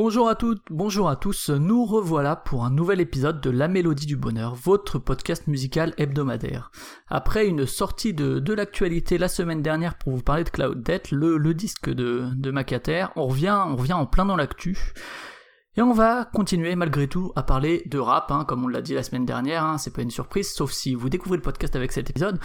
[0.00, 4.06] Bonjour à toutes, bonjour à tous, nous revoilà pour un nouvel épisode de La Mélodie
[4.06, 6.70] du Bonheur, votre podcast musical hebdomadaire.
[7.08, 11.10] Après une sortie de, de l'actualité la semaine dernière pour vous parler de Cloud Death,
[11.10, 14.78] le, disque de, de Macater, on on revient en plein dans l'actu.
[15.78, 18.94] Et on va continuer malgré tout à parler de rap, hein, comme on l'a dit
[18.94, 21.92] la semaine dernière, hein, c'est pas une surprise, sauf si vous découvrez le podcast avec
[21.92, 22.40] cet épisode.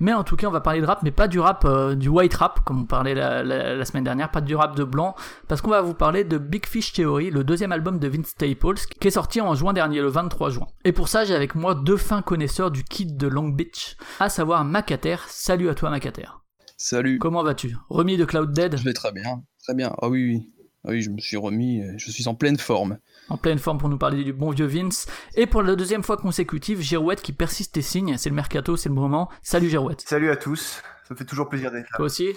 [0.00, 2.08] Mais en tout cas, on va parler de rap, mais pas du rap, euh, du
[2.08, 5.14] white rap, comme on parlait la, la, la, semaine dernière, pas du rap de blanc,
[5.48, 8.80] parce qu'on va vous parler de Big Fish Theory, le deuxième album de Vince Staples,
[8.98, 10.66] qui est sorti en juin dernier, le 23 juin.
[10.86, 14.30] Et pour ça, j'ai avec moi deux fins connaisseurs du kit de Long Beach, à
[14.30, 15.16] savoir Macater.
[15.26, 16.28] Salut à toi Macater.
[16.78, 17.18] Salut.
[17.18, 17.76] Comment vas-tu?
[17.90, 18.78] Remis de Cloud Dead?
[18.78, 19.92] Je vais très bien, très bien.
[20.00, 20.57] Ah oui, oui.
[20.88, 22.96] Ah oui, je me suis remis, je suis en pleine forme.
[23.28, 25.06] En pleine forme pour nous parler du bon vieux Vince.
[25.34, 28.16] Et pour la deuxième fois consécutive, Girouette qui persiste et signe.
[28.16, 29.28] C'est le mercato, c'est le moment.
[29.42, 30.00] Salut Girouette.
[30.00, 30.80] Salut à tous.
[31.06, 31.96] Ça me fait toujours plaisir d'être là.
[31.96, 32.28] Toi aussi?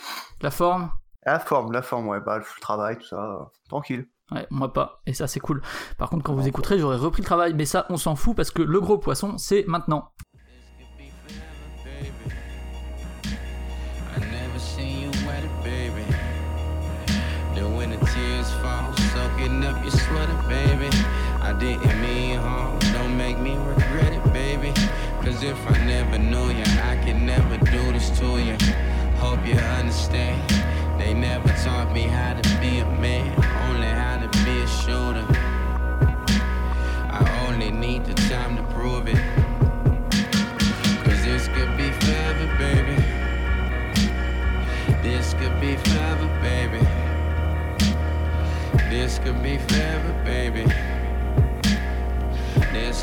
[0.42, 0.92] La forme?
[1.26, 2.20] La forme, la forme, ouais.
[2.20, 3.52] Bah, le travail, tout ça.
[3.70, 4.10] Tranquille.
[4.32, 5.02] Ouais, moi pas.
[5.06, 5.62] Et ça, c'est cool.
[5.98, 7.54] Par contre, quand vous écouterez, j'aurai repris le travail.
[7.54, 10.12] Mais ça, on s'en fout parce que le gros poisson, c'est maintenant.
[21.62, 24.74] Didn't mean harm, don't make me regret it, baby.
[25.24, 28.58] Cause if I never knew you, I could never do this to you.
[29.18, 30.42] Hope you understand.
[30.98, 32.51] They never taught me how to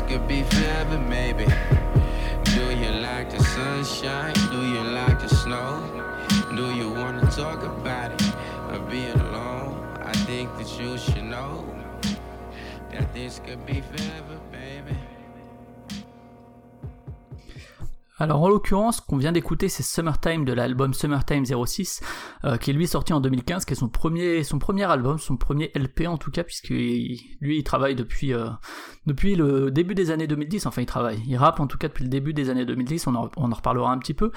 [0.09, 1.45] could be forever, maybe.
[2.43, 4.38] Do you like the sunshine?
[18.21, 22.01] Alors en l'occurrence, ce qu'on vient d'écouter, c'est Summertime de l'album Summertime 06,
[22.43, 25.37] euh, qui est lui sorti en 2015, qui est son premier, son premier album, son
[25.37, 28.49] premier LP en tout cas, puisque lui il travaille depuis, euh,
[29.05, 32.03] depuis le début des années 2010, enfin il travaille, il rappe en tout cas depuis
[32.03, 34.33] le début des années 2010, on en, on en reparlera un petit peu,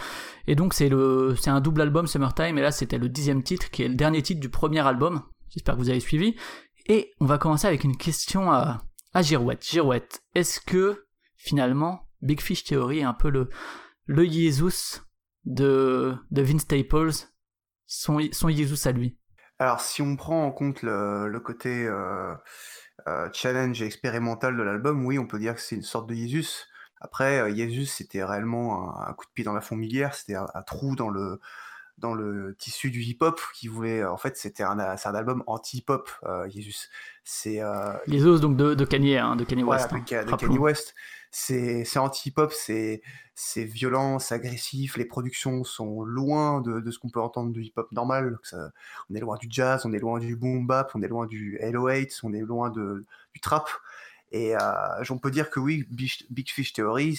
[0.46, 3.88] et donc c'est un double album Summertime, et là c'était le dixième titre, qui est
[3.88, 6.36] le dernier titre du premier album, j'espère que vous avez suivi,
[6.86, 8.82] et on va commencer avec une question à,
[9.12, 9.66] à Girouette.
[9.68, 11.04] Girouette, est-ce que
[11.36, 13.50] finalement Big Fish Theory est un peu le,
[14.06, 15.00] le Jesus
[15.44, 17.28] de, de Vince Staples,
[17.86, 19.18] son, son Jesus à lui.
[19.58, 22.34] Alors, si on prend en compte le, le côté euh,
[23.06, 26.14] euh, challenge et expérimental de l'album, oui, on peut dire que c'est une sorte de
[26.14, 26.66] Jesus.
[27.00, 30.46] Après, euh, Jesus, c'était réellement un, un, coup de pied dans la fourmilière, c'était un,
[30.54, 31.40] un, trou dans le,
[31.98, 34.04] dans le tissu du hip-hop qui voulait.
[34.04, 36.88] En fait, c'était un, un album anti-hip-hop, euh, Jesus.
[37.24, 37.60] C'est.
[37.60, 39.92] Euh, Jesus, donc de, de Kanye, hein, de Kanye West.
[39.92, 40.94] Hein, de, de Kanye West
[41.32, 43.00] c'est anti-hip-hop, c'est
[43.56, 47.90] violent, c'est agressif, les productions sont loin de, de ce qu'on peut entendre du hip-hop
[47.90, 48.38] normal.
[49.10, 51.58] On est loin du jazz, on est loin du boom bap, on est loin du
[51.62, 53.68] LO8, on est loin du trap.
[54.30, 57.18] Et euh, on peut dire que oui, Big, Fish Theory,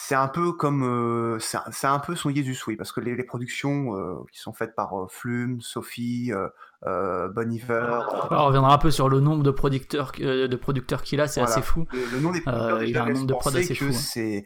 [0.00, 3.96] c'est un peu comme euh, c'est un peu son Jesus oui parce que les, productions
[3.96, 6.30] euh, qui sont faites par euh, Flume, Sophie,
[6.86, 7.74] euh, Bon Iver.
[7.74, 11.40] Alors, on reviendra un peu sur le nombre de producteurs de producteurs qu'il a, c'est
[11.40, 11.56] voilà.
[11.56, 11.86] assez fou.
[11.92, 13.92] Le, le nom des producteurs, il a un nombre de assez fou.
[13.92, 14.44] C'est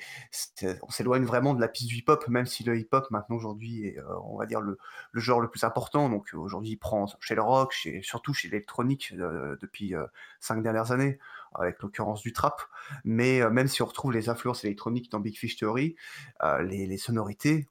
[0.82, 3.98] on s'éloigne vraiment de la piste du hip-hop, même si le hip-hop maintenant aujourd'hui est,
[4.24, 4.78] on va dire le,
[5.10, 6.08] le, genre le plus important.
[6.08, 9.94] Donc aujourd'hui, il prend chez le rock, chez, surtout chez l'électronique depuis
[10.40, 11.18] cinq dernières années
[11.54, 12.60] avec l'occurrence du trap,
[13.04, 15.96] mais euh, même si on retrouve les influences électroniques dans Big Fish Theory,
[16.42, 17.68] euh, les, sonorités,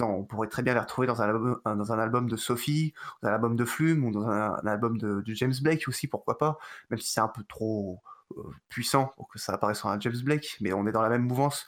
[0.00, 3.56] on, pourrait très bien les retrouver dans un album, dans de Sophie, dans un album
[3.56, 6.58] de Flume, ou dans un, album de, de, James Blake aussi, pourquoi pas,
[6.90, 8.00] même si c'est un peu trop
[8.36, 11.08] euh, puissant pour que ça apparaisse sur un James Blake, mais on est dans la
[11.08, 11.66] même mouvance.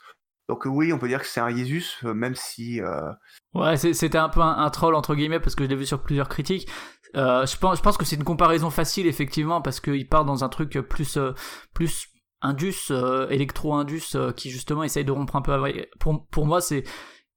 [0.49, 2.81] Donc oui, on peut dire que c'est un Jesus, même si...
[2.81, 3.11] Euh...
[3.53, 6.01] Ouais, c'était un peu un, un, troll, entre guillemets, parce que je l'ai vu sur
[6.01, 6.69] plusieurs critiques.
[7.15, 10.43] Euh, je pense, je pense que c'est une comparaison facile effectivement parce qu'il part dans
[10.43, 11.33] un truc plus euh,
[11.73, 12.07] plus
[12.41, 15.89] indus, euh, électro-indus, euh, qui justement essaye de rompre un peu avec.
[15.99, 16.83] Pour, pour moi, c'est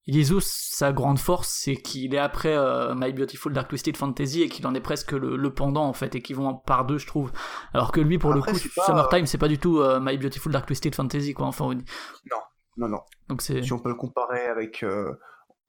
[0.07, 4.49] Jesus, sa grande force, c'est qu'il est après euh, My Beautiful Dark Twisted Fantasy et
[4.49, 7.07] qu'il en est presque le, le, pendant en fait et qu'ils vont par deux, je
[7.07, 7.31] trouve.
[7.73, 8.69] Alors que lui, pour après, le coup.
[8.85, 11.47] Summertime, c'est pas du tout euh, My Beautiful Dark Twisted Fantasy quoi.
[11.47, 12.39] Enfin, non,
[12.77, 13.01] non, non.
[13.29, 14.85] Donc si on peut le comparer avec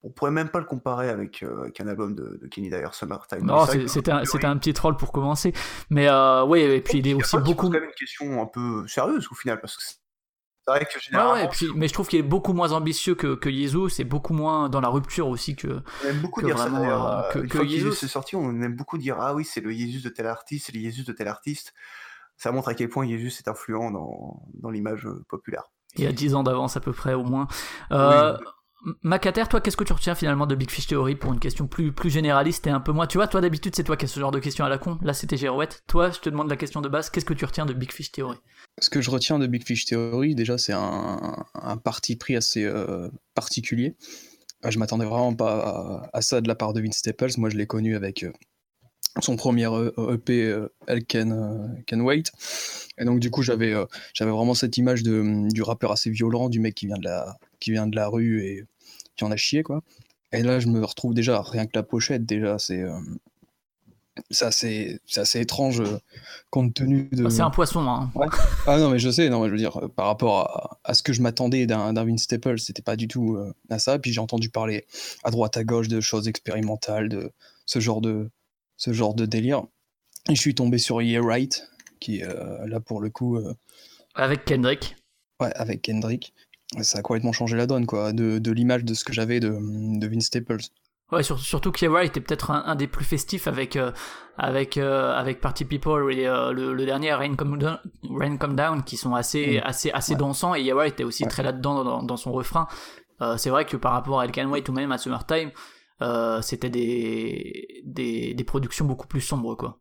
[0.04, 2.88] on pourrait même pas le comparer avec, euh, avec un album de, de Kenny Dyer,
[2.92, 3.46] Summertime.
[3.46, 5.54] Non, c'est c'était un, un petit troll pour commencer.
[5.92, 7.70] Mais euh, oui, et puis il est aussi beaucoup.
[7.70, 9.96] poses quand même une question un peu sérieuse au final, parce que c'est
[10.64, 12.72] c'est vrai que Ouais, généralement, ouais, et puis, mais je trouve qu'il est beaucoup moins
[12.72, 15.82] ambitieux que, que Yezu, c'est beaucoup moins dans la rupture aussi que.
[16.04, 17.08] on aime beaucoup que dire ça vraiment, d'ailleurs.
[17.08, 17.58] euh, euh, que- une que
[17.92, 20.76] fois sorti, on aime beaucoup dire Ah oui, c'est le Jesus de tel artiste, c'est
[20.76, 21.74] le Jesus de tel artiste.
[22.38, 25.72] Ça montre à quel point Jesus est influent dans, dans l'image euh, populaire.
[25.98, 27.48] Il y a 10 ans d'avance à peu près au moins.
[27.92, 28.46] Euh, Oui.
[29.04, 31.92] Macater, toi, qu'est-ce que tu retiens finalement de Big Fish Theory pour une question plus,
[31.92, 33.06] plus généraliste et un peu moins?
[33.06, 34.98] Tu vois, toi d'habitude, c'est toi qui as ce genre de questions à la con.
[35.04, 35.84] Là, c'était Girouette.
[35.88, 37.12] Toi, je te demande la question de base.
[37.12, 38.38] Qu'est-ce que tu retiens de Big Fish Theory?
[38.82, 42.64] Ce que je retiens de Big Fish Theory, déjà, c'est un, un parti pris assez
[42.66, 43.96] euh, particulier.
[44.66, 47.34] Euh, Je m'attendais vraiment pas à, à ça de la part de Vince Staples.
[47.38, 48.32] Moi, je l'ai connu avec euh,
[49.20, 49.68] son premier
[49.98, 52.32] EP, Hell Can, Can Wait.
[52.98, 56.50] Et donc, du coup, j'avais euh, j'avais vraiment cette image de, du rappeur assez violent,
[56.50, 58.66] du mec qui vient de la, qui vient de la rue et
[59.18, 59.82] qui en a chié, quoi.
[60.32, 62.82] Et là, je me retrouve déjà, rien que la pochette, déjà, c'est.
[62.82, 62.98] euh,
[64.30, 66.00] c'est assez, étrange euh,
[66.50, 67.24] compte tenu de.
[67.24, 68.12] Bah, C'est un poisson, hein.
[68.68, 70.94] Ah non, mais je sais, non, mais je veux dire, euh, par rapport à, à
[70.94, 74.00] ce que je m'attendais d'un d'un Vince Staples, c'était pas du tout euh, à ça.
[74.00, 74.86] Puis j'ai entendu parler
[75.24, 77.32] à droite, à gauche de choses expérimentales, de
[77.66, 78.30] ce genre de,
[78.82, 79.62] ce genre de délire.
[80.28, 81.68] Et je suis tombé sur Yeah Right,
[82.00, 83.54] qui euh, là pour le coup, euh,
[84.16, 84.96] Avec Kendrick.
[85.40, 86.34] ouais, avec Kendrick,
[86.82, 89.50] ça a complètement changé la donne, quoi, de, de l'image de ce que j'avais de,
[90.00, 90.62] de Vince Staples.
[91.12, 93.92] Ouais, sur- surtout Kiera était peut-être un, un des plus festifs avec, euh,
[94.38, 97.78] avec, euh, avec Party People et euh, le, le dernier Rain Come, Down,
[98.10, 99.68] Rain Come Down qui sont assez, Mm.
[99.68, 100.18] assez, assez Ouais.
[100.20, 101.30] dansants et Kiera était aussi Ouais.
[101.30, 102.68] très là-dedans dans, dans son refrain.
[103.38, 105.52] C'est vrai que par rapport à El Can Wait ou même à Summertime,
[106.02, 109.80] euh, c'était des, des, des productions beaucoup plus sombres, quoi.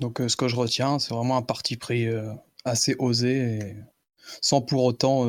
[0.00, 2.32] Donc euh, ce que je retiens, c'est vraiment un parti pris euh,
[2.64, 3.76] assez osé, et
[4.40, 5.26] sans pour autant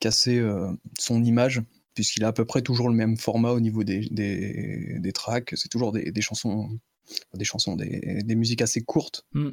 [0.00, 0.44] casser
[0.98, 1.62] son image,
[1.94, 5.54] puisqu'il a à peu près toujours le même format au niveau des, des, des tracks.
[5.56, 6.78] C'est toujours des, des chansons,
[7.32, 9.24] des chansons, des, des musiques assez courtes.
[9.32, 9.50] Mm.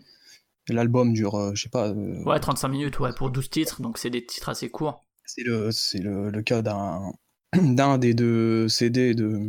[0.69, 4.09] Et L'album dure, je sais pas, Ouais, 35 minutes, ouais, pour 12 titres, donc c'est
[4.09, 5.01] des titres assez courts.
[5.25, 7.13] c'est le, le, le cas d'un
[7.61, 9.39] d'un des deux CD de,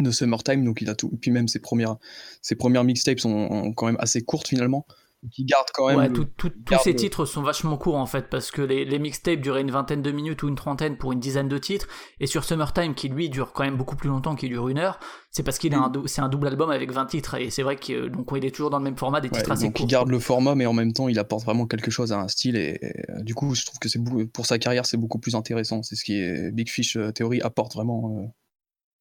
[0.00, 1.10] de Summertime, donc il a tout.
[1.12, 1.96] Et puis même ses premières,
[2.42, 4.86] ses premières mixtapes sont quand même assez courtes finalement.
[5.32, 5.96] Qui gardent quand même.
[5.96, 8.84] Ouais, tout- tous garde ces le- titres sont vachement courts en fait, parce que les,
[8.84, 11.88] les mixtapes duraient une vingtaine de minutes ou une trentaine pour une dizaine de titres,
[12.20, 15.00] et sur Summertime, qui lui dure quand même beaucoup plus longtemps, qui dure une heure,
[15.32, 18.08] c'est parce qu'il dou- c'est un double album avec 20 titres, et c'est vrai qu'il
[18.10, 19.88] donc il est toujours dans le même format, des Ouais, titres assez donc il courts.
[19.88, 22.54] garde le format, mais en même temps, il apporte vraiment quelque chose à un style.
[22.56, 23.98] Et, et, euh, du coup, je trouve que c'est
[24.32, 25.82] pour sa carrière, c'est beaucoup plus intéressant.
[25.82, 28.26] C'est ce qui est Big Fish euh, Theory apporte vraiment euh,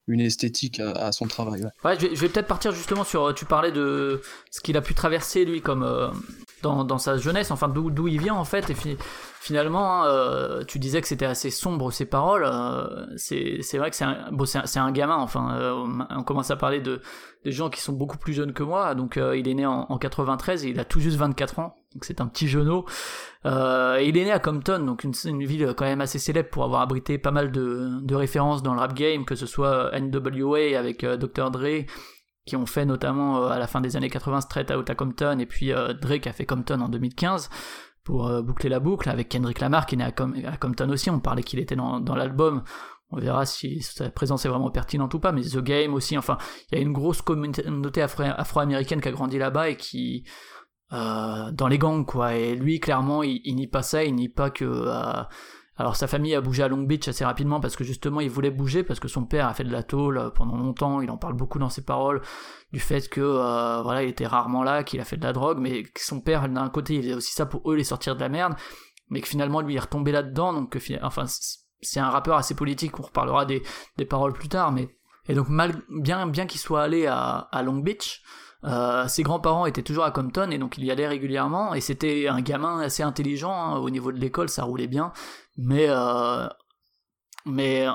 [0.08, 1.64] une esthétique à, son travail.
[1.84, 1.96] ouais.
[2.00, 3.34] Je vais, vais peut-être partir justement sur.
[3.34, 4.22] Tu parlais de
[4.52, 6.10] ce qu'il a pu traverser lui comme euh,
[6.66, 8.70] dans, dans sa jeunesse, enfin d'où il vient en fait.
[8.70, 8.98] Et fi-
[9.40, 12.44] finalement, hein, euh, tu disais que c'était assez sombre ses paroles.
[12.46, 15.18] euh, c'est vrai que c'est un, bon, un, un gamin.
[15.18, 17.02] Enfin, euh, on commence à parler de
[17.44, 18.96] des gens qui sont beaucoup plus jeunes que moi.
[18.96, 21.76] Donc euh, il est né en, en 93 et il a tout juste 24 ans.
[21.94, 22.84] Donc c'est un petit genou.
[23.46, 26.82] Il est né à Compton, donc une, une ville quand même assez célèbre pour avoir
[26.82, 31.06] abrité pas mal de, de références dans le rap game, que ce soit NWA avec
[31.06, 31.52] Dr.
[31.52, 31.86] Dre,
[32.46, 35.46] qui ont fait notamment euh, à la fin des années 80 Straight Outta Compton, et
[35.46, 37.50] puis euh, qui a fait Compton en 2015
[38.04, 40.90] pour euh, boucler la boucle, avec Kendrick Lamar qui est né à, Com- à Compton
[40.90, 42.64] aussi, on parlait qu'il était dans, l'album.
[43.12, 46.38] On verra si sa présence est vraiment pertinente ou pas, mais The Game aussi, enfin,
[46.72, 50.26] il y a une grosse communauté afro- afro-américaine qui a grandi là-bas et qui,
[50.92, 52.36] dans les gangs quoi.
[52.36, 54.04] Et lui clairement il, nie pas ça.
[54.04, 54.66] Il nie pas que
[55.78, 58.52] alors sa famille a bougé à Long Beach assez rapidement parce que justement il voulait
[58.52, 61.02] bouger parce que son père a fait de la tôle euh, pendant longtemps.
[61.02, 62.22] Il en parle beaucoup dans ses paroles
[62.72, 65.58] du fait que euh, voilà il était rarement là qu'il a fait de la drogue
[65.60, 68.22] mais que son père d'un côté il faisait aussi ça pour eux les sortir de
[68.22, 68.54] la merde
[69.10, 70.54] mais que finalement lui il est retombé là-dedans.
[70.54, 73.00] Donc que, fi- enfin c'est- un rappeur assez politique.
[73.00, 73.62] On reparlera des,
[74.10, 74.90] paroles plus tard mais
[75.28, 78.22] et donc bien qu'il soit allé à, à Long Beach
[78.64, 81.74] euh, ses grands-parents étaient toujours à Compton et donc il y allait régulièrement.
[81.74, 85.12] Et c'était un gamin assez intelligent hein, au niveau de l'école ça roulait bien
[85.58, 86.48] mais euh,
[87.46, 87.86] mais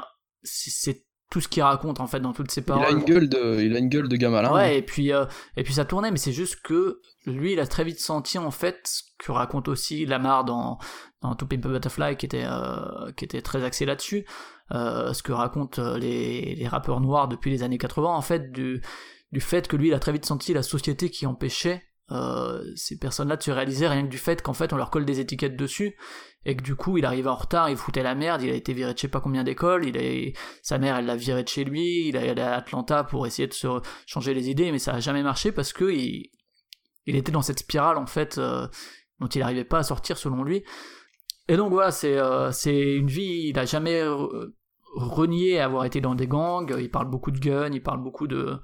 [0.42, 3.04] c'est- c'est tout ce qu'il raconte en fait dans toutes ses Il paroles a une
[3.04, 4.52] gueule de, il a une gueule de gamin.
[4.52, 5.26] Ouais, et puis, euh,
[5.56, 8.50] et puis ça tournait, mais c'est juste que lui, il a très vite senti en
[8.50, 10.78] fait ce que raconte aussi Lamar dans,
[11.20, 14.26] dans To Pimp a Butterfly, qui était, euh, qui était très axé là-dessus,
[14.72, 18.50] euh, ce que racontent euh, les, les rappeurs noirs depuis les années 80, en fait,
[18.50, 18.82] du,
[19.30, 22.98] du fait que lui, il a très vite senti la société qui empêchait euh, ces
[22.98, 25.56] personnes-là de se réaliser rien que du fait qu'en fait on leur colle des étiquettes
[25.56, 25.96] dessus
[26.44, 28.72] et que du coup il arrivait en retard, il foutait la merde, il a été
[28.72, 31.48] viré de je sais pas combien d'écoles, il a, sa mère elle l'a viré de
[31.48, 33.68] chez lui, il est allé à Atlanta pour essayer de se
[34.06, 36.30] changer les idées, mais ça a jamais marché parce que il,
[37.06, 38.66] il était dans cette spirale en fait euh,
[39.20, 40.64] dont il n'arrivait pas à sortir selon lui.
[41.48, 44.02] Et donc voilà, c'est euh, une vie, il a jamais
[44.94, 48.60] renier avoir été dans des gangs, il parle beaucoup de guns, il parle beaucoup de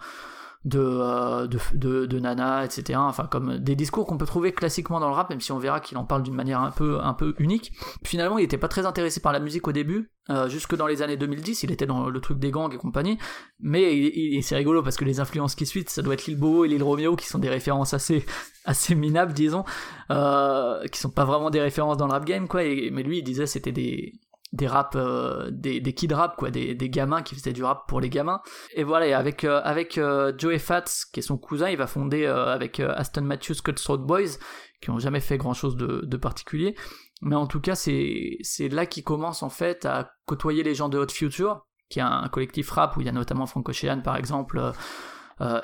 [0.66, 2.98] de, de, de, de, Nana, etc.
[3.00, 5.80] Enfin, comme des discours qu'on peut trouver classiquement dans le rap, même si on verra
[5.80, 7.72] qu'il en parle d'une manière un peu, un peu unique.
[8.04, 11.02] Finalement, il était pas très intéressé par la musique au début, euh, jusque dans les
[11.02, 13.16] années 2010, il était dans le truc des gangs et compagnie,
[13.60, 16.68] mais c'est rigolo parce que les influences qui suivent, ça doit être Lil Bobo et
[16.68, 18.26] Lil Romeo qui sont des références assez,
[18.64, 19.64] assez minables, disons,
[20.10, 23.22] euh, qui sont pas vraiment des références dans le rap game, quoi, mais lui, il
[23.22, 24.14] disait c'était des,
[24.52, 27.88] des rap euh, des, des kid rap quoi des, des, gamins qui faisaient du rap
[27.88, 28.40] pour les gamins
[28.74, 31.86] et voilà et avec euh, avec euh, Joey Fats qui est son cousin il va
[31.86, 34.38] fonder avec Aston Matthews Cutthroat Boys
[34.80, 36.76] qui ont jamais fait grand chose de, de particulier
[37.22, 40.88] mais en tout cas c'est c'est là qu'il commence en fait à côtoyer les gens
[40.88, 44.00] de Hot Future qui est un, collectif rap où il y a notamment Franco Ocean
[44.02, 44.72] par exemple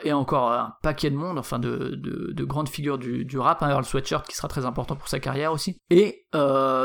[0.05, 3.63] et encore un paquet de monde, enfin de, de, de grandes figures du, du rap,
[3.63, 5.79] un Earl Sweatshirt qui sera très important pour sa carrière aussi.
[5.89, 6.27] Et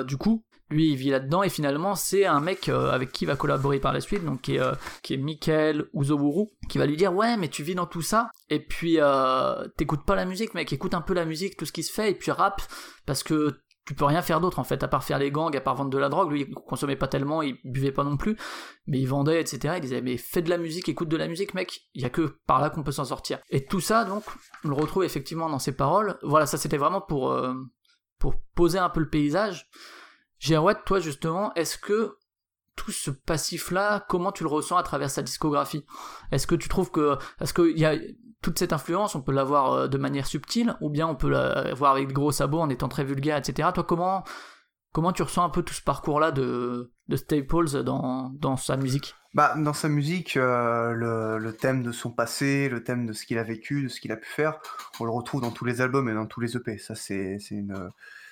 [0.05, 3.27] du coup, lui, il vit là-dedans et finalement, c'est un mec euh, avec qui il
[3.27, 5.17] va collaborer par la suite, donc qui est, euh, qui
[5.93, 9.67] Uzoburu, qui va lui dire ouais, mais tu vis dans tout ça et puis euh,
[9.77, 12.11] t'écoutes pas la musique, mec, écoute un peu la musique, tout ce qui se fait
[12.11, 12.61] et puis rap
[13.05, 15.61] parce que tu peux rien faire d'autre en fait, à part faire les gangs, à
[15.61, 16.29] part vendre de la drogue.
[16.29, 18.35] Lui, il consommait pas tellement, il buvait pas non plus,
[18.85, 19.75] mais il vendait, etc.
[19.77, 21.87] Il disait, mais fais de la musique, écoute de la musique, mec.
[21.93, 23.39] Il y a que par là qu'on peut s'en sortir.
[23.49, 24.25] Et tout ça, donc,
[24.65, 26.19] on le retrouve effectivement dans ses paroles.
[26.21, 27.33] Voilà, ça c'était vraiment pour,
[28.19, 29.69] pour poser un peu le paysage.
[30.39, 32.17] Girouette, toi justement, est-ce que
[32.75, 35.83] tout ce passif-là, comment tu le ressens à travers sa discographie?
[36.31, 37.95] Est-ce que tu trouves que, est-ce qu'il y a
[38.41, 41.73] toute cette influence, on peut l'avoir euh, de manière subtile, ou bien on peut la
[41.73, 43.69] voir avec de gros sabots en étant très vulgaire, etc.
[43.73, 44.23] Toi, comment,
[44.93, 49.15] comment tu ressens un peu tout ce parcours-là de, de Staples dans, dans sa musique?
[49.33, 53.25] Bah, dans sa musique, euh, le, le, thème de son passé, le thème de ce
[53.25, 54.59] qu'il a vécu, de ce qu'il a pu faire,
[54.99, 56.77] on le retrouve dans tous les albums et dans tous les EP.
[56.77, 57.91] Ça, c'est une,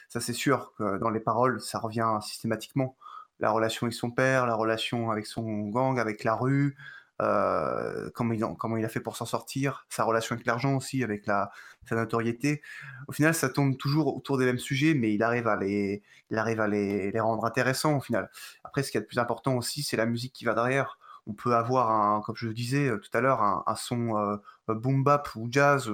[0.10, 2.96] ça c'est sûr que dans les paroles, ça revient systématiquement.
[3.40, 6.76] La relation avec son père, la relation avec son gang, avec la rue,
[7.22, 8.34] euh, comment,
[8.78, 11.52] il, a fait pour s'en sortir, sa relation avec l'argent aussi, avec la,
[11.88, 12.62] sa notoriété.
[13.08, 16.38] Au final, ça tourne toujours autour des mêmes sujets, mais il arrive à les, il
[16.38, 18.30] arrive à les, rendre intéressants au final.
[18.64, 20.98] Après, ce qui est le plus important aussi, c'est la musique qui va derrière
[21.28, 24.38] on peut avoir, un, comme je le disais euh, tout à l'heure, un, son euh,
[24.68, 25.90] boom bap ou jazz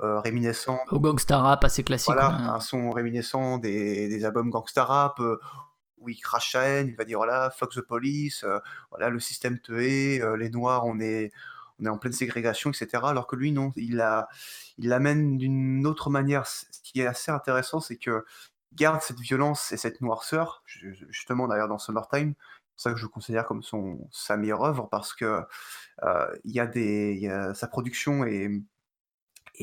[0.00, 0.78] réminiscent.
[0.90, 2.12] Au gangsta rap assez classique.
[2.12, 5.20] Voilà, un son réminiscent des, des albums gangsta rap
[5.98, 8.44] où il crache sa haine, il va dire voilà, fuck the police,
[8.90, 11.30] voilà, le système te hait, les noirs, on est,
[11.80, 13.02] on est en pleine ségrégation, etc.
[13.04, 14.28] Alors que lui, non, il la,
[14.78, 16.46] il l'amène d'une autre manière.
[16.46, 18.24] Ce qui est assez intéressant, c'est que
[18.74, 22.34] garde cette violence et cette noirceur, justement d'ailleurs dans Summertime,
[22.76, 25.42] ça que je considère comme son, sa meilleure œuvre parce que
[26.02, 28.50] euh, il y a des, sa production est,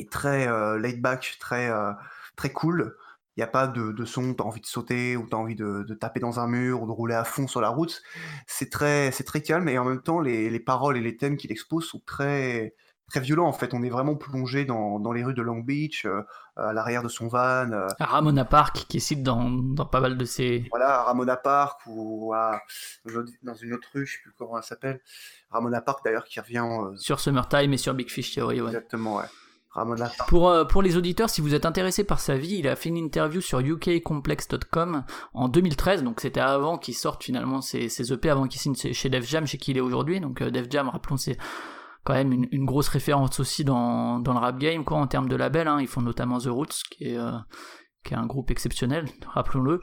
[0.00, 1.92] est très euh, laid back, très, euh,
[2.36, 2.96] très cool.
[3.36, 5.38] Il n'y a pas de, de son, tu as envie de sauter ou tu as
[5.38, 8.02] envie de, de, taper dans un mur ou de rouler à fond sur la route.
[8.46, 11.36] C'est très, c'est très calme et en même temps, les, les paroles et les thèmes
[11.36, 12.74] qu'il expose sont très,
[13.08, 13.74] très violent en fait.
[13.74, 16.22] On est vraiment plongé dans, dans les rues de Long Beach, euh,
[16.56, 17.70] à l'arrière de son van.
[17.72, 17.88] Euh.
[17.98, 20.66] À Ramona Park, qui est cite dans, dans, pas mal de ses.
[20.70, 22.60] Voilà, à Ramona Park ou à,
[23.42, 25.00] dans une autre rue, je sais plus comment elle s'appelle.
[25.50, 26.66] Ramona Park d'ailleurs qui revient.
[26.68, 28.68] Euh, sur Summertime et sur Big Fish Theory, ouais.
[28.68, 29.24] Exactement, ouais.
[29.78, 30.28] Ramona Park.
[30.68, 33.40] Pour, les auditeurs, si vous êtes intéressé par sa vie, il a fait une interview
[33.40, 35.04] sur ukcomplex.com
[35.34, 39.26] en 2013, donc c'était avant qu'il sorte finalement ses, EP, avant qu'il signe chez Def
[39.26, 40.20] Jam, chez qui il est aujourd'hui.
[40.20, 41.38] Donc Def Jam, rappelons, c'est
[42.04, 45.36] quand même une, grosse référence aussi dans, dans, le rap game quoi en termes de
[45.36, 45.78] label hein.
[45.78, 47.32] ils font notamment The Roots qui est euh,
[48.08, 49.80] qui est un groupe exceptionnel, rappelons-le.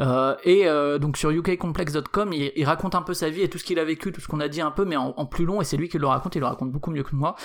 [0.00, 3.64] Euh, et euh, donc sur ukcomplex.com, il, raconte un peu sa vie et tout ce
[3.64, 5.64] qu'il a vécu, tout ce qu'on a dit un peu, mais en, plus long, et
[5.64, 7.36] c'est lui qui le raconte, il le raconte beaucoup mieux que moi.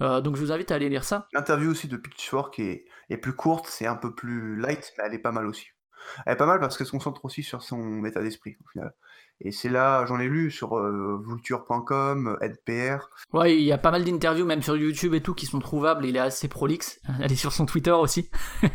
[0.00, 1.26] donc je vous invite à aller lire ça.
[1.32, 5.14] L'interview aussi de Pitchfork est, est plus courte, c'est un peu plus light, mais elle
[5.14, 5.66] est pas mal aussi.
[6.26, 8.94] Elle est pas mal parce qu'elle se concentre aussi sur son état d'esprit au final.
[9.40, 13.08] Et c'est là, j'en ai lu sur euh, vulture.com, NPR.
[13.32, 16.04] Ouais, il y a pas mal d'interviews, même sur YouTube et tout, qui sont trouvables.
[16.04, 17.00] Il est assez prolixe.
[17.20, 18.30] Elle est sur son Twitter aussi.
[18.62, 18.68] Vous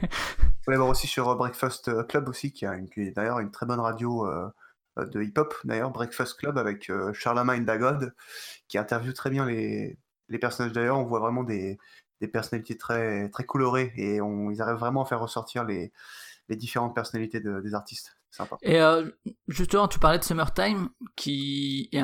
[0.65, 3.65] pouvez voir aussi sur euh, Breakfast euh, Club aussi, qui, a est d'ailleurs une très
[3.65, 4.25] bonne radio
[4.96, 8.13] de hip-hop, d'ailleurs, Breakfast Club avec Charlemagne Dagod,
[8.67, 9.98] qui interviewe très bien les,
[10.29, 10.72] les personnages.
[10.72, 11.79] D'ailleurs, on voit vraiment des,
[12.22, 15.91] des personnalités très, très colorées et on, ils arrivent vraiment à faire ressortir les,
[16.48, 18.15] les différentes personnalités des artistes.
[18.34, 18.58] Sympa.
[18.63, 19.12] Et euh,
[19.48, 22.02] justement, tu parlais de Summertime, qui est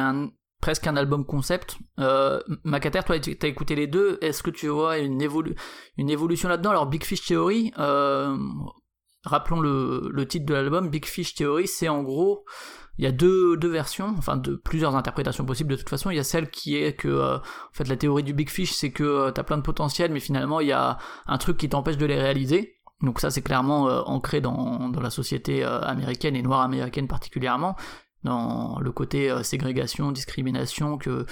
[0.61, 1.77] presque un album concept.
[1.99, 4.19] Euh, Macater, toi, tu as écouté les deux.
[4.21, 6.69] Est-ce que tu vois une, évolution là-dedans?
[6.69, 8.37] Alors, Big Fish Theory, euh,
[9.23, 12.45] rappelons le, titre de l'album, Big Fish Theory, c'est en gros,
[12.99, 16.11] il y a deux, versions, enfin de plusieurs interprétations possibles de toute façon.
[16.11, 18.73] Il y a celle qui est que, euh, en fait, la théorie du Big Fish,
[18.73, 21.57] c'est que euh, tu as plein de potentiel, mais finalement, il y a un truc
[21.57, 22.78] qui t'empêche de les réaliser.
[23.01, 27.07] Donc ça c'est clairement euh, ancré dans, dans, la société euh, américaine et noire américaine
[27.07, 27.75] particulièrement.
[28.23, 31.25] dans le côté ségrégation, discrimination, que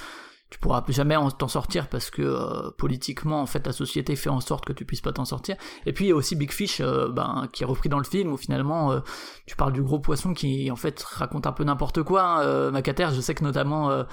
[0.49, 4.39] tu pourras jamais t'en sortir parce que euh, politiquement en fait la société fait en
[4.39, 6.79] sorte que tu puisses pas t'en sortir et puis il y a aussi Big Fish
[6.79, 8.99] euh, ben, qui est repris dans le film où finalement euh,
[9.45, 13.09] tu parles du gros poisson qui en fait raconte un peu n'importe quoi hein, Macater
[13.13, 14.05] je sais que notamment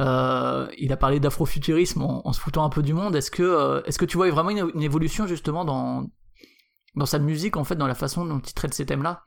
[0.00, 3.98] il a parlé d'afrofuturisme en, en, se foutant un peu du monde est-ce que est-ce
[3.98, 6.08] que tu vois vraiment une, une, évolution justement dans
[6.94, 9.24] dans sa musique en fait dans la façon dont il traite ces thèmes là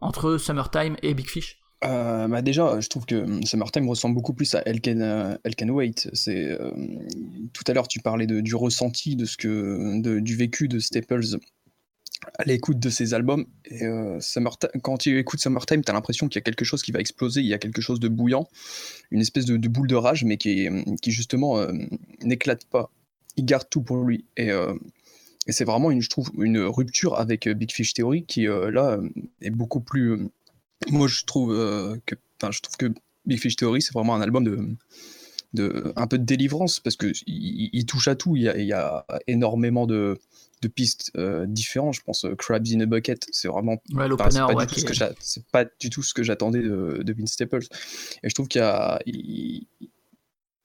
[0.00, 4.54] entre Summertime et Big Fish euh, bah déjà, je trouve que Summertime ressemble beaucoup plus
[4.54, 5.36] à Elle Can, euh,
[5.68, 6.08] Wait.
[6.12, 6.70] C'est, euh,
[7.52, 11.38] tout à l'heure, tu parlais de, du ressenti, de ce que, du vécu de Staples
[12.38, 13.46] à l'écoute de ses albums.
[13.66, 13.82] Et
[14.82, 17.40] quand tu écoutes Summertime, tu as l'impression qu'il y a quelque chose qui va exploser,
[17.40, 18.48] il y a quelque chose de bouillant,
[19.10, 20.66] une espèce de, boule de rage, mais qui,
[21.02, 21.58] qui justement
[22.22, 22.90] n'éclate pas.
[23.36, 24.24] Il garde tout pour lui.
[25.46, 28.98] Et c'est vraiment, une, je trouve, une rupture avec Big Fish Theory qui, là,
[29.40, 30.28] est beaucoup plus
[30.90, 32.14] moi, je trouve euh, que,
[32.50, 32.92] je trouve que
[33.24, 34.68] Big Fish Theory, c'est vraiment un album de,
[35.54, 38.36] de, un peu de délivrance parce que il, touche à tout.
[38.36, 40.18] Il y a, il y a énormément de,
[40.62, 41.94] de pistes euh, différentes.
[41.94, 44.74] Je pense euh, Crabs in a Bucket, c'est vraiment ouais, pas, pas, ouais, du
[45.20, 47.66] c'est pas du tout ce que j'attendais de, de Vince Staples.
[48.22, 49.00] Et je trouve qu'il y a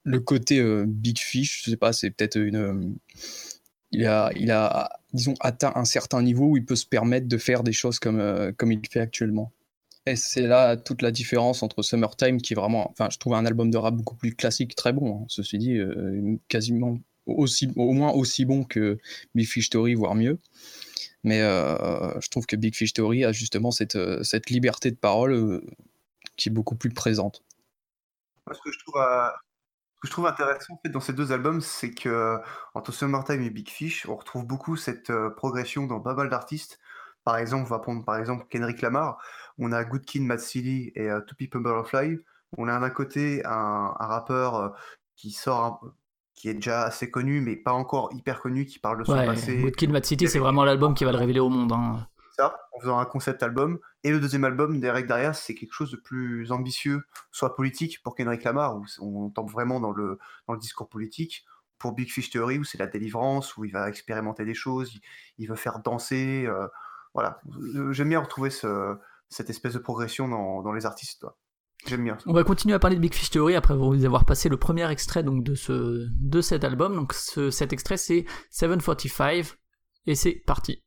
[0.04, 2.96] le côté Big Fish, je sais pas, c'est peut-être une
[3.92, 7.74] il a, disons, atteint un certain niveau où il peut se permettre de faire des
[7.74, 9.52] choses comme, comme il fait actuellement.
[10.08, 13.46] Et c'est là toute la différence entre Summertime, qui est vraiment, enfin, je trouve un
[13.46, 15.26] album de rap beaucoup plus classique, très bon, hein.
[15.28, 18.98] ceci dit, euh, quasiment aussi, au moins aussi bon que
[19.36, 20.40] Big Fish Theory, voire mieux.
[21.24, 25.62] Mais euh, je trouve que Big Fish Theory a justement cette, euh, liberté de parole
[26.36, 27.44] qui est beaucoup plus présente.
[28.52, 29.00] ce que je trouve,
[30.01, 32.39] que je trouve intéressant en fait, dans ces deux albums, c'est que
[32.74, 36.79] entre Summertime et Big Fish, on retrouve beaucoup cette progression dans pas mal d'artistes.
[37.24, 39.20] Par exemple, on va prendre par exemple Kendrick Lamar
[39.62, 42.17] on a Good Kid, Mad City et uh, To People Butterfly.
[42.58, 44.70] On a d'un côté un, rappeur euh,
[45.15, 45.86] qui sort,
[46.36, 49.58] qui est déjà assez connu, mais pas encore hyper connu, qui parle de son passé.
[49.62, 51.72] Good Kid, Mad City, c'est vraiment l'album qui va le révéler au monde.
[51.72, 52.07] Hein.
[52.35, 53.79] Ça, en faisant un concept album.
[54.03, 58.16] Et le deuxième album, Derek derrière, c'est quelque chose de plus ambitieux, soit politique pour
[58.16, 61.46] Kendrick Lamar, où on tombe vraiment dans le, dans le discours politique,
[61.77, 64.92] pour Big Fish Theory, où c'est la délivrance, où il va expérimenter des choses,
[65.37, 66.46] il, veut faire danser.
[66.48, 66.68] Euh,
[67.14, 67.42] voilà,
[67.92, 68.96] j'aime bien retrouver ce,
[69.29, 71.25] cette espèce de progression dans, les artistes.
[71.87, 72.18] J'aime bien.
[72.27, 74.90] On va continuer à parler de Big Fish Theory après vous avoir passé le premier
[74.92, 76.94] extrait donc de ce de cet album.
[76.94, 79.57] Donc cet extrait c'est 745
[80.05, 80.83] et c'est parti.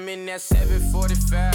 [0.00, 1.54] I'm in that 745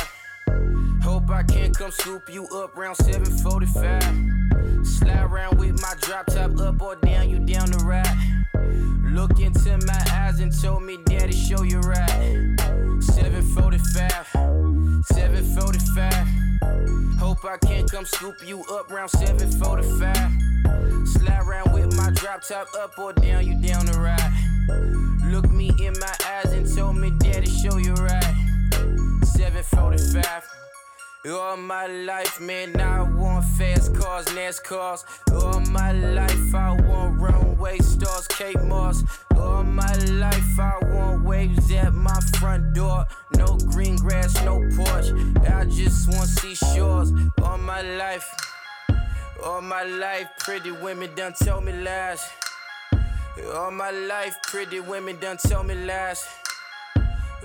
[1.01, 4.85] Hope I can come scoop you up around 745.
[4.85, 8.05] Slide around with my drop top up or down, you down the ride.
[9.11, 12.55] Look into my eyes and told me, Daddy, show you right.
[13.01, 14.27] 745,
[15.05, 16.27] 745.
[17.17, 21.07] Hope I can come scoop you up around 745.
[21.07, 24.54] Slide around with my drop top up or down, you down the ride.
[24.67, 28.35] Look me in my eyes and told me, Daddy, show you right.
[29.23, 30.43] 745.
[31.27, 35.03] All my life, man, I want fast cars, NASCARs.
[35.33, 39.03] All my life, I want runway stars, Kate Moss.
[39.35, 43.05] All my life, I want waves at my front door.
[43.37, 45.05] No green grass, no porch.
[45.49, 47.11] I just want seashores.
[47.43, 48.27] All my life,
[49.43, 52.23] all my life, pretty women done tell me lies.
[53.43, 56.25] All my life, pretty women done tell me lies.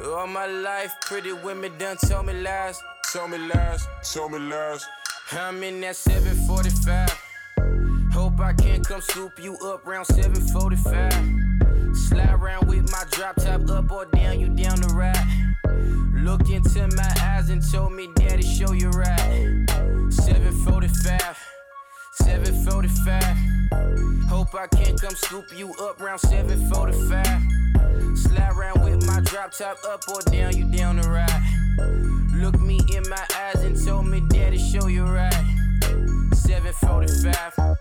[0.04, 2.80] All my life, pretty women done tell me lies.
[3.12, 4.86] Tell me lies, tell me lies.
[5.32, 7.10] I'm in that 745.
[8.12, 11.96] Hope I can come scoop you up around 745.
[11.96, 15.16] Slide around with my drop top up or down, you down the ride.
[16.14, 19.66] Look into my eyes and told me, Daddy, show you right.
[20.08, 21.36] 745,
[22.24, 24.28] 745.
[24.28, 28.18] Hope I can come scoop you up around 745.
[28.18, 31.40] Slide around with my drop top up or down, you down the ride.
[32.34, 35.32] Look me in my eyes and told me, Daddy, show you right.
[36.34, 37.76] 745.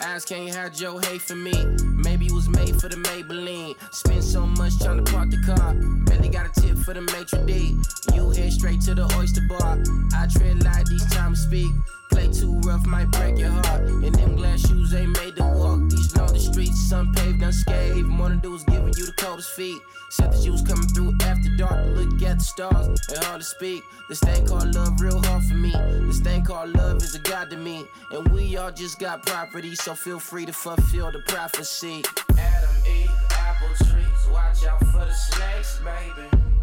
[0.00, 1.52] Eyes can't hide your hate for me.
[1.82, 3.74] Maybe it was made for for the Maybelline.
[3.92, 5.74] Spend so much trying to park the car.
[6.06, 7.76] Barely got a tip for the maitre d'.
[8.14, 9.78] You head straight to the oyster bar.
[10.14, 11.70] I tread light these times speak.
[12.10, 13.82] Play too rough, might break your heart.
[13.82, 15.80] And them glass shoes ain't made to walk.
[15.90, 18.08] These lonely streets, unpaved, unscathed.
[18.28, 19.80] Than do is giving you the coldest feet.
[20.10, 23.40] Said that you was coming through after dark to look at the stars and hard
[23.40, 23.82] to speak.
[24.08, 25.72] This thing called love real hard for me.
[26.06, 27.86] This thing called love is a god to me.
[28.12, 32.04] And we all just got property, so feel free to fulfill the prophecy.
[32.38, 34.28] Adam, Eve, apple trees.
[34.30, 36.57] Watch out for the snakes, baby.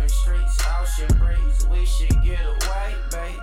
[0.00, 1.66] Open streets, ocean breeze.
[1.70, 3.36] We should get away, baby.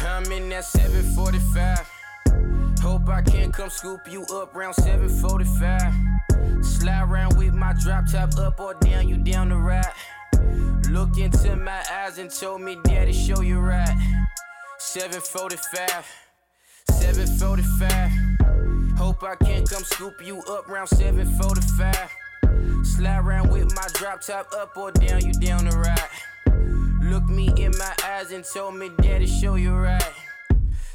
[0.00, 1.90] I'm in that 745.
[2.80, 5.92] Hope I can come scoop you up round 745.
[6.64, 9.92] Slide around with my drop top up or down, you down the ride.
[10.88, 13.88] Look into my eyes and told me, Daddy, show you right.
[14.78, 16.06] 745,
[16.92, 18.96] 745.
[18.96, 22.08] Hope I can come scoop you up round 745.
[22.84, 26.08] Slide around with my drop top up or down, you down the ride.
[27.02, 30.02] Look me in my eyes and told me, Daddy, show you right.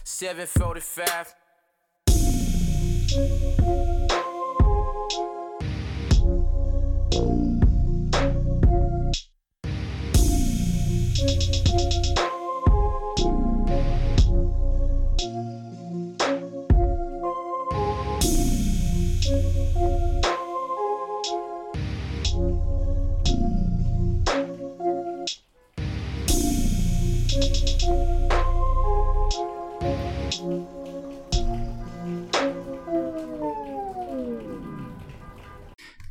[0.03, 1.35] 745.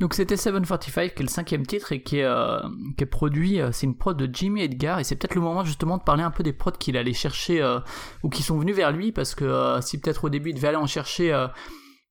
[0.05, 2.61] Donc c'était 745 qui est le cinquième titre et qui est, euh,
[3.11, 6.03] produit, euh, c'est une prod de Jimmy Edgar et c'est peut-être le moment justement de
[6.03, 7.79] parler un peu des prods qu'il allait chercher euh,
[8.23, 10.77] ou qui sont venus vers lui parce que si peut-être au début il devait aller
[10.77, 11.33] en chercher,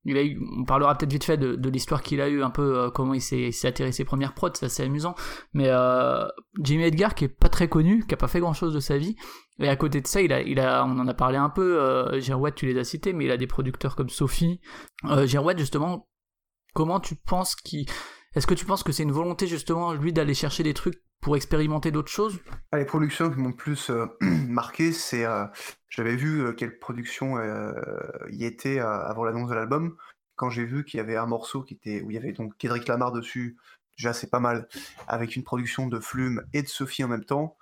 [0.08, 3.52] on parlera peut-être vite fait de, l'histoire qu'il a eu, un peu comment il s'est
[3.64, 5.14] atterré ses premières prods, c'est assez amusant.
[5.54, 5.70] Mais
[6.64, 8.98] Jimmy Edgar qui est pas très connu, qui a pas fait grand chose de sa
[8.98, 9.16] vie
[9.60, 11.80] et à côté de ça, il a, on en a parlé un peu.
[11.80, 12.20] Euh,
[12.56, 14.60] tu les as cités, mais il a des producteurs comme Sophie.
[15.06, 15.28] Euh,
[15.58, 16.08] justement,
[16.74, 17.88] comment tu penses qu'il
[18.36, 21.36] est-ce que tu penses que c'est une volonté justement lui d'aller chercher des trucs pour
[21.36, 22.40] expérimenter d'autres choses?
[22.72, 25.46] Ah, les productions qui m'ont plus euh, marqué, c'est euh,
[25.88, 27.38] j'avais vu euh, quelle production
[28.32, 29.96] y était avant l'annonce de l'album.
[30.36, 32.58] Quand j'ai vu qu'il y avait un morceau qui était où il y avait donc
[32.58, 33.56] Kendrick Lamar dessus,
[33.96, 34.68] déjà c'est pas mal,
[35.08, 37.56] avec une production de Flume et de Sophie en même temps,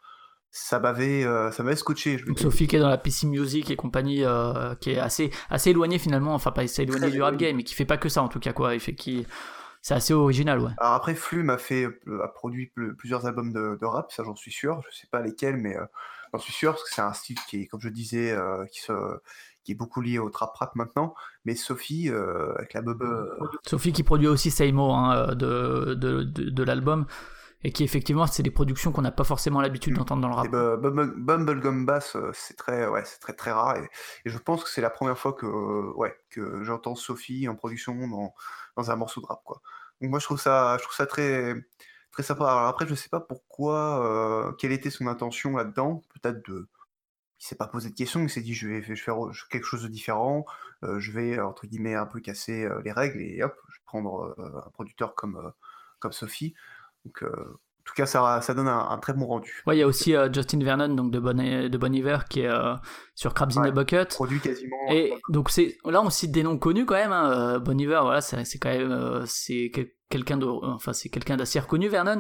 [0.52, 2.18] ça m'avait euh, ça m'avait scotché.
[2.18, 5.70] Je Sophie qui est dans la PC Music et compagnie, euh, qui est assez assez
[5.70, 8.22] éloignée finalement, enfin pas assez éloignée du rap game, mais qui fait pas que ça
[8.22, 8.74] en tout cas quoi.
[8.74, 9.26] Il fait qui
[9.82, 10.72] c'est assez original ouais.
[10.78, 14.24] Alors après, Flume a fait, euh, a produit pl- plusieurs albums de, de rap, ça
[14.24, 14.82] j'en suis sûr.
[14.92, 15.86] Je sais pas lesquels, mais euh,
[16.34, 18.38] j'en suis sûr parce que c'est un style qui est, comme je disais,
[18.72, 18.92] qui se,
[19.64, 21.16] qui est beaucoup lié au trap rap maintenant.
[21.46, 22.10] Mais Sophie,
[22.60, 23.26] avec la bub, euh,
[23.66, 27.08] Sophie qui produit aussi Seimo hein, de, de, de, de l'album
[27.64, 29.98] et qui effectivement c'est des productions qu'on n'a pas forcément l'habitude Mm.
[29.98, 30.48] d'entendre dans le rap.
[30.48, 33.78] Bumble- Bumblegum Bass, euh, c'est très, ouais, c'est très très rare.
[33.78, 33.90] Et,
[34.26, 37.56] et je pense que c'est la première fois que, euh, ouais, que j'entends Sophie en
[37.56, 38.34] production dans,
[38.78, 39.62] dans un morceau de rap, quoi.
[40.02, 41.54] Donc moi je trouve ça, je trouve ça très,
[42.12, 42.46] très sympa.
[42.46, 46.02] Alors après, je sais pas pourquoi, euh, quelle était son intention là-dedans.
[46.22, 46.68] Peut-être de,
[47.40, 49.16] il s'est pas posé de questions, il s'est dit je vais, je vais faire
[49.50, 50.46] quelque chose de différent,
[50.84, 54.36] euh, je vais entre guillemets un peu casser les règles et hop, je vais prendre
[54.66, 55.52] un producteur comme,
[56.00, 56.54] comme Sophie.
[57.06, 59.64] Donc euh, en tout cas, ça, ça donne un, un très bon rendu.
[59.66, 62.42] Ouais, il y a aussi euh, Justin Vernon donc de Bon, de bon Iver qui
[62.42, 62.76] est euh,
[63.16, 64.10] sur Crabs in the Bucket.
[64.10, 64.76] Produit quasiment.
[64.92, 67.12] Et donc c'est là on cite des noms connus quand même.
[67.12, 67.60] Hein.
[67.60, 71.38] Bon Iver, voilà, c'est c'est quand même euh, c'est quel- quelqu'un de, enfin c'est quelqu'un
[71.38, 72.20] d'assez reconnu, Vernon.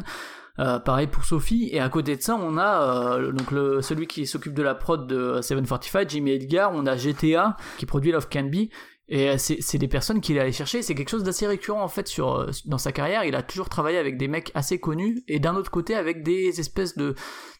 [0.58, 1.70] Pareil pour Sophie.
[1.72, 5.08] Et à côté de ça, on a donc le celui qui s'occupe de la prod
[5.08, 6.72] de 745, Jimmy Edgar.
[6.74, 8.70] On a GTA qui produit Love Can Be.
[9.13, 10.82] Et euh, c'est des personnes qu'il est allé chercher.
[10.82, 13.26] C'est quelque chose d'assez récurrent en fait sur euh, dans sa carrière.
[13.26, 16.62] Il a toujours travaillé avec des mecs assez connus et d'un autre côté avec des
[16.62, 17.13] espèces de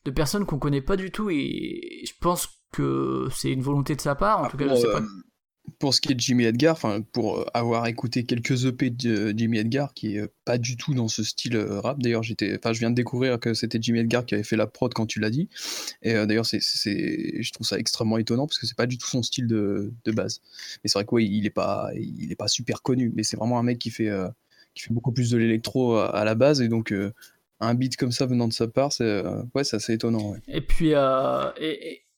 [0.06, 1.30] de personnes qu'on connaît pas du tout.
[1.30, 4.40] Et je pense que c'est une volonté de sa part.
[4.40, 5.06] En Ah, tout cas, je sais euh, pas.
[5.80, 6.80] Pour ce qui est de Jimmy Edgar,
[7.12, 10.94] pour euh, avoir écouté quelques EP de Jimmy Edgar, qui est euh, pas du tout
[10.94, 12.00] dans ce style euh, rap.
[12.00, 12.34] D'ailleurs, je
[12.80, 15.30] viens de découvrir que c'était Jimmy Edgar qui avait fait la prod quand tu l'as
[15.30, 15.50] dit.
[16.02, 19.24] Et euh, d'ailleurs, je trouve ça extrêmement étonnant parce que c'est pas du tout son
[19.24, 20.42] style de, de base.
[20.84, 23.38] Mais c'est vrai que ouais, il est pas, il est pas super connu, mais c'est
[23.38, 24.28] vraiment un mec qui fait, euh,
[24.74, 26.92] qui fait beaucoup plus de l'électro à, la base et donc.
[26.92, 27.12] euh,
[27.62, 30.36] un beat comme ça venant de sa part, c'est euh, ouais, assez étonnant.
[30.48, 31.52] Et puis, euh,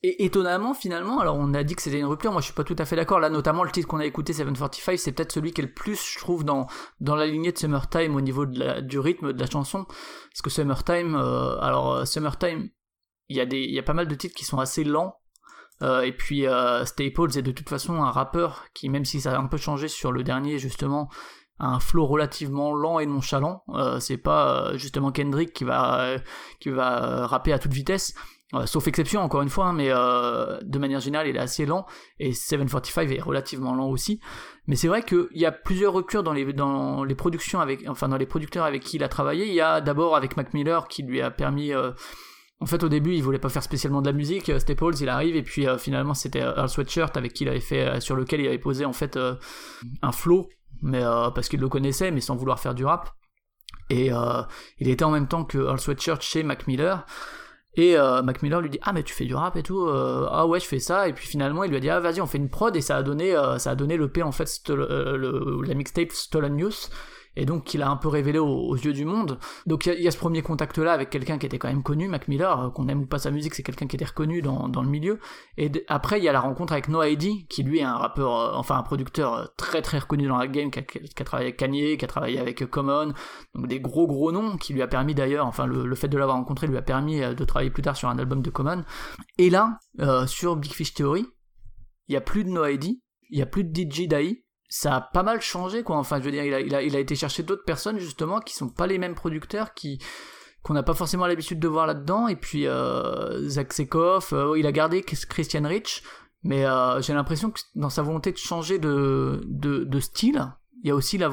[0.05, 2.65] et étonnamment, finalement, alors on a dit que c'était une rupture, moi je suis pas
[2.65, 3.21] tout à fait d'accord.
[3.21, 6.13] Là, notamment, le titre qu'on a écouté, 745, c'est peut-être celui qui est le plus,
[6.13, 6.67] je trouve, dans,
[6.99, 9.85] dans la lignée de Summertime au niveau du rythme de la chanson.
[9.85, 12.69] Parce que Summertime, euh, alors euh, Summertime,
[13.29, 15.15] il y, a y a pas mal de titres qui sont assez lents.
[15.81, 16.45] et puis
[16.83, 19.87] Staples est de toute façon un rappeur qui, même si ça a un peu changé
[19.87, 21.09] sur le dernier justement,
[21.59, 23.63] un flow relativement lent et nonchalant.
[23.99, 26.17] c'est pas justement Kendrick qui va
[26.59, 28.13] qui va rapper à toute vitesse.
[28.65, 31.85] Sauf exception encore une fois, hein, mais de manière générale il est assez lent
[32.19, 34.19] et 745 est relativement lent aussi.
[34.67, 38.07] Mais c'est vrai qu'il y a plusieurs ruptures dans les, dans les productions avec, enfin
[38.07, 39.47] dans les producteurs avec qui il a travaillé.
[39.47, 41.91] Il y a d'abord avec Mac Miller qui lui a permis, euh,
[42.61, 44.49] en fait au début il voulait pas faire spécialement de la musique.
[44.49, 47.59] Euh, Staples il arrive et puis euh, finalement c'était Earl Sweatshirt avec qui il avait
[47.59, 49.19] fait, sur lequel il avait posé en fait
[50.01, 50.47] un flow,
[50.81, 51.01] mais
[51.35, 53.09] parce qu'il le connaissait mais sans vouloir faire du rap.
[53.89, 54.11] Et
[54.79, 57.05] il était en même temps que Earl Sweatshirt chez Mac Miller.
[57.75, 60.27] Et euh, Mac Miller lui dit ah mais tu fais du rap et tout euh,
[60.29, 61.07] ah ouais je fais ça.
[61.07, 62.75] Et puis finalement il lui a dit ah vas-y on fait une prod.
[62.75, 66.11] Et ça a donné euh, ça a donné le P en fait euh, la mixtape
[66.11, 66.71] Stolen News
[67.35, 69.39] et donc qu'il a un peu révélé aux, yeux du monde.
[69.65, 72.27] Donc il y, a ce premier contact-là avec quelqu'un qui était quand même connu, Mac
[72.27, 74.89] Miller, euh, qu'on aime ou pas sa musique, c'est quelqu'un qui était reconnu dans, le
[74.89, 75.19] milieu.
[75.57, 78.37] Et après il y a la rencontre avec No ID, qui lui est un rappeur,
[78.37, 81.57] euh, enfin un producteur euh, très très reconnu dans la game, qui a, travaillé avec
[81.57, 83.13] Kanye, qui a travaillé avec Common,
[83.55, 86.37] donc des gros gros noms, qui lui a permis d'ailleurs, enfin le, fait de l'avoir
[86.37, 88.83] rencontré lui a permis de travailler plus tard sur un album de Common.
[89.37, 89.77] Et là,
[90.25, 91.25] sur Big Fish Theory,
[92.07, 94.42] il y a plus de No ID, il y a plus de DJ Dai,
[94.75, 95.97] ça a pas mal changé quoi.
[95.97, 98.97] Enfin je veux dire il a, été chercher d'autres personnes justement qui sont pas les
[98.97, 99.69] mêmes producteurs
[100.63, 102.27] qu'on n'a pas forcément l'habitude de voir là-dedans.
[102.27, 106.01] Et puis euh, Zach Sekov euh, il a gardé Christian Rich.
[106.41, 110.95] Mais euh, j'ai l'impression que dans sa volonté de changer de, style il y a
[110.95, 111.29] aussi la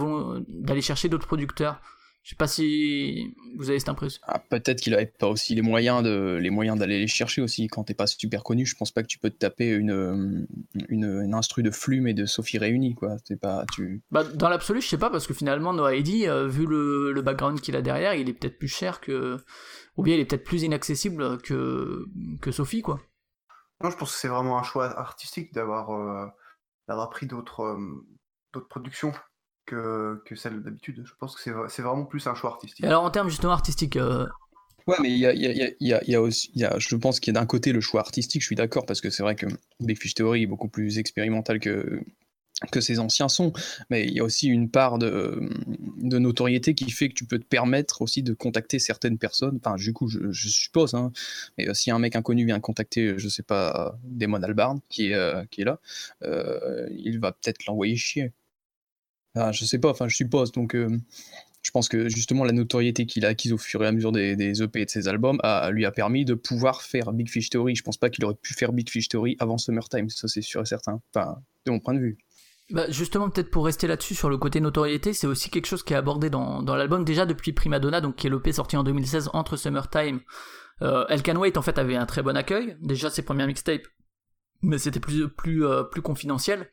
[0.46, 1.80] d'aller chercher d'autres producteurs
[2.22, 4.20] je sais pas si vous avez cette impression.
[4.26, 7.66] Ah, peut-être qu'il avait pas aussi les moyens de les moyens d'aller les chercher aussi.
[7.68, 10.46] Quand t'es pas super connu, je pense pas que tu peux te taper une
[10.90, 13.16] une, instru de Flume et de Sophie réunis quoi.
[13.24, 14.02] C'est pas tu.
[14.10, 17.22] Bah, dans l'absolu, je sais pas parce que finalement Noah Eddy, euh, vu le, le
[17.22, 19.38] background qu'il a derrière, il est peut-être plus cher que
[19.96, 22.04] ou bien il est peut-être plus inaccessible que
[22.42, 23.00] que Sophie quoi.
[23.82, 26.26] Non, je pense que c'est vraiment un choix artistique d'avoir euh,
[26.86, 28.06] d'avoir pris d'autres euh,
[28.52, 29.12] d'autres productions
[29.70, 31.02] que, celle d'habitude.
[31.04, 32.84] Je pense que c'est vraiment plus un choix artistique.
[32.84, 33.96] Alors en termes justement artistiques...
[33.96, 34.26] Euh,
[34.86, 37.34] ouais, mais il y a, y, a, y a, aussi, y a, je pense qu'il
[37.34, 39.46] y a d'un côté le choix artistique, je suis d'accord, parce que c'est vrai que
[39.80, 42.00] Big Fish Theory est beaucoup plus expérimental que,
[42.72, 43.52] que ses anciens sons,
[43.88, 45.48] mais il y a aussi une part de,
[45.98, 49.76] de, notoriété qui fait que tu peux te permettre aussi de contacter certaines personnes, enfin
[49.76, 51.12] du coup je, suppose, hein,
[51.56, 55.14] mais euh, si un mec inconnu vient contacter, je sais pas, Damon Albarn qui est,
[55.14, 55.78] euh, qui est là,
[56.90, 58.32] il va peut-être l'envoyer chier.
[59.34, 60.52] Ah, je sais pas, enfin je suppose.
[60.52, 60.88] Donc euh,
[61.62, 64.36] je pense que justement la notoriété qu'il a acquise au fur et à mesure des,
[64.36, 67.50] des EP et de ses albums a, lui a permis de pouvoir faire Big Fish
[67.50, 67.74] Theory.
[67.74, 70.62] Je pense pas qu'il aurait pu faire Big Fish Theory avant Summertime, ça c'est sûr
[70.62, 71.00] et certain.
[71.14, 72.18] Enfin, de mon point de vue.
[72.70, 75.92] Bah justement, peut-être pour rester là-dessus sur le côté notoriété, c'est aussi quelque chose qui
[75.92, 78.84] est abordé dans, dans l'album déjà depuis Prima Donna, donc qui est l'EP sorti en
[78.84, 80.20] 2016 entre Summertime.
[80.82, 83.86] Euh, El Wait en fait avait un très bon accueil, déjà ses premières mixtapes,
[84.62, 86.68] mais c'était plus plus euh, plus confidentiel.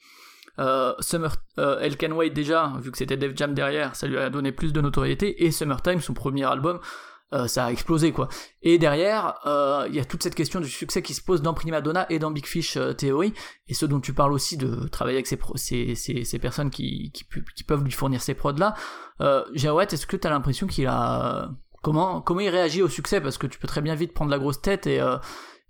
[0.60, 4.18] Euh, Summer, euh, El Can Wait déjà, vu que c'était Def Jam derrière, ça lui
[4.18, 6.80] a donné plus de notoriété, et Summertime, son premier album,
[7.34, 8.30] euh, ça a explosé quoi.
[8.62, 9.36] Et derrière,
[9.90, 12.20] il y a toute cette question du succès qui se pose dans Prima Donna et
[12.20, 13.34] dans Big Fish Theory,
[13.68, 17.12] et ce dont tu parles aussi de travailler avec ces, ces, ces, ces personnes qui,
[17.12, 18.74] qui, qui, peuvent lui fournir ces prods là.
[19.22, 21.52] Euh, est-ce que tu as l'impression qu'il a...
[21.84, 23.22] Comment, comment il réagit au succès?
[23.22, 24.98] Parce que tu peux très bien vite prendre la grosse tête et,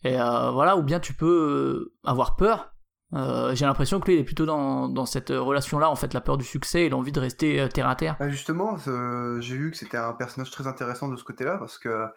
[0.03, 2.71] et voilà, ou bien tu peux avoir peur?
[3.13, 6.21] Euh, j'ai l'impression que lui il est plutôt dans, dans cette relation-là, en fait, la
[6.21, 8.17] peur du succès et l'envie de rester euh, terre à terre.
[8.19, 12.07] Bah, justement, j'ai vu que c'était un personnage très intéressant de ce côté-là parce que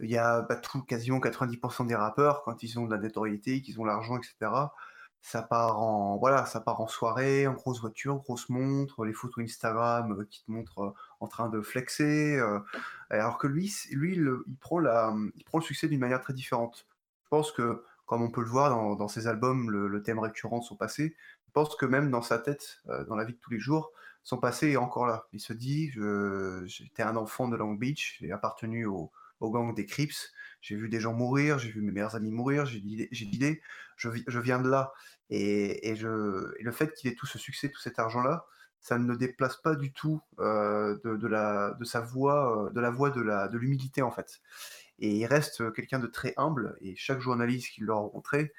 [0.00, 3.80] il y a bah, quasiment 90% des rappeurs quand ils ont de la notoriété, qu'ils
[3.80, 4.50] ont l'argent, etc.
[5.22, 9.42] Ça part en voilà, ça part en soirée, en grosse voiture, grosse montre, les photos
[9.42, 12.38] Instagram euh, qui te montrent en train de flexer.
[13.08, 16.86] alors que lui, lui, il prend la, il prend le succès d'une manière très différente.
[17.24, 20.64] Je pense que comme on peut le voir dans, ses albums, le, thème récurrent de
[20.64, 21.16] son passé.
[21.46, 23.92] Je pense que même dans sa tête, euh, dans la vie de tous les jours,
[24.22, 25.26] son passé est encore là.
[25.32, 25.90] Il se dit,
[26.66, 31.00] j'étais un enfant de Long Beach, j'ai appartenu au, gang des Crips, j'ai vu des
[31.00, 33.62] gens mourir, j'ai vu mes meilleurs amis mourir, j'ai l'idée,
[33.96, 34.92] je, je viens de là.
[35.30, 38.46] Et, le fait qu'il ait tout ce succès, tout cet argent-là,
[38.80, 42.90] ça ne le déplace pas du tout euh, de, la, sa voix, euh, de la
[42.90, 44.40] voix de l'humilité en fait
[44.98, 48.52] et il reste quelqu'un de très humble, et chaque journaliste qui l'a rencontré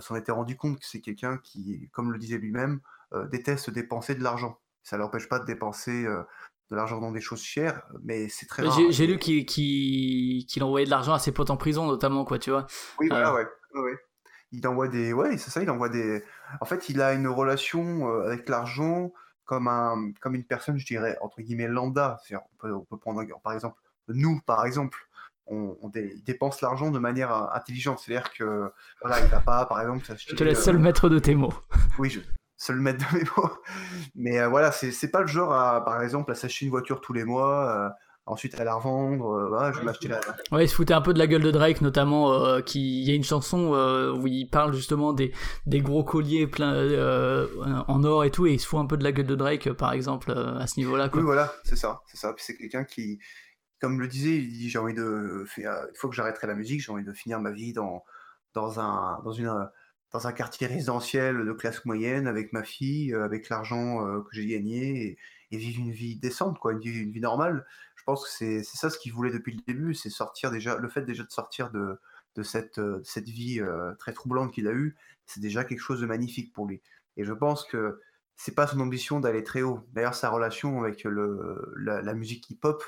[0.00, 2.80] s'en était rendu compte que c'est quelqu'un qui, comme le disait lui-même,
[3.30, 4.58] déteste dépenser de l'argent.
[4.82, 8.62] Ça ne l'empêche pas de dépenser de l'argent dans des choses chères, mais c'est très
[8.62, 8.78] rare.
[8.90, 12.66] J'ai lu qu'il envoyait de l'argent à ses potes en prison, notamment, quoi, tu vois.
[12.98, 13.46] Oui, voilà, ouais.
[13.74, 13.98] ouais.
[14.52, 15.12] Il envoie des...
[15.12, 16.24] Ouais, c'est ça, il envoie des...
[16.60, 19.12] En fait, il a une relation avec l'argent
[19.44, 22.18] comme, un, comme une personne, je dirais, entre guillemets, lambda.
[22.32, 24.98] On peut, on peut prendre, par exemple, nous, par exemple,
[25.46, 25.90] on,
[26.24, 28.00] dépense l'argent de manière intelligente.
[28.00, 31.34] C'est-à-dire que voilà, il va pas, par exemple, Je te laisse seul maître de tes
[31.34, 31.54] mots.
[31.98, 32.20] Oui, je
[32.56, 33.50] seul maître de mes mots.
[34.14, 37.24] Mais voilà, c'est pas le genre, à, par exemple, à s'acheter une voiture tous les
[37.24, 37.94] mois
[38.26, 39.30] ensuite à la revendre.
[39.30, 40.20] Euh, je vais m'acheter la.
[40.50, 42.32] Ouais, il se foutait un peu de la gueule de Drake, notamment.
[42.32, 45.32] Euh, qui il y a une chanson euh, où il parle justement des,
[45.66, 46.74] des gros colliers plein
[47.88, 49.72] en or et tout, et il se fout un peu de la gueule de Drake,
[49.72, 51.10] par exemple, à ce niveau-là.
[51.12, 52.32] Oui, voilà, c'est ça, c'est ça.
[52.32, 53.18] Puis c'est quelqu'un qui,
[53.84, 56.92] comme le disait, il dit j'ai envie de, il faut que j'arrêterai la musique, j'ai
[56.92, 58.04] envie de finir ma vie dans
[58.54, 59.68] dans un dans une
[60.12, 65.06] dans un quartier résidentiel de classe moyenne avec ma fille, avec l'argent que j'ai gagné
[65.06, 65.18] et,
[65.50, 67.66] et, vivre une vie décente, quoi, une vie, une vie normale
[68.04, 70.88] je pense que c'est ça ce qu'il voulait depuis le début, c'est sortir déjà, le
[70.90, 71.98] fait déjà de sortir de,
[72.34, 74.94] de cette, euh, cette vie euh, très troublante qu'il a eue,
[75.24, 76.82] c'est déjà quelque chose de magnifique pour lui.
[77.16, 78.02] Et je pense que
[78.36, 79.80] c'est pas son ambition d'aller très haut.
[79.94, 82.84] D'ailleurs, sa relation avec le, la, musique hip-hop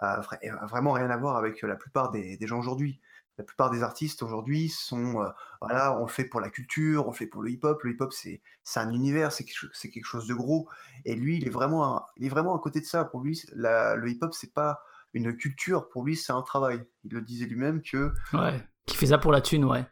[0.00, 3.00] vraiment rien à voir avec la plupart des, des gens aujourd'hui
[3.38, 5.28] la plupart des artistes aujourd'hui sont, euh,
[5.60, 7.82] voilà, on le fait pour la culture, on le fait pour le hip-hop.
[7.82, 10.68] Le hip-hop, c'est, c'est un univers, c'est quelque, c'est quelque chose de gros.
[11.04, 13.04] Et lui, il est vraiment, il est vraiment à côté de ça.
[13.04, 14.80] Pour lui, le hip-hop, c'est pas
[15.12, 15.88] une culture.
[15.88, 16.82] Pour lui, c'est un travail.
[17.04, 18.12] Il le disait lui-même que.
[18.32, 19.84] Ouais, qui fait ça pour la thune, ouais.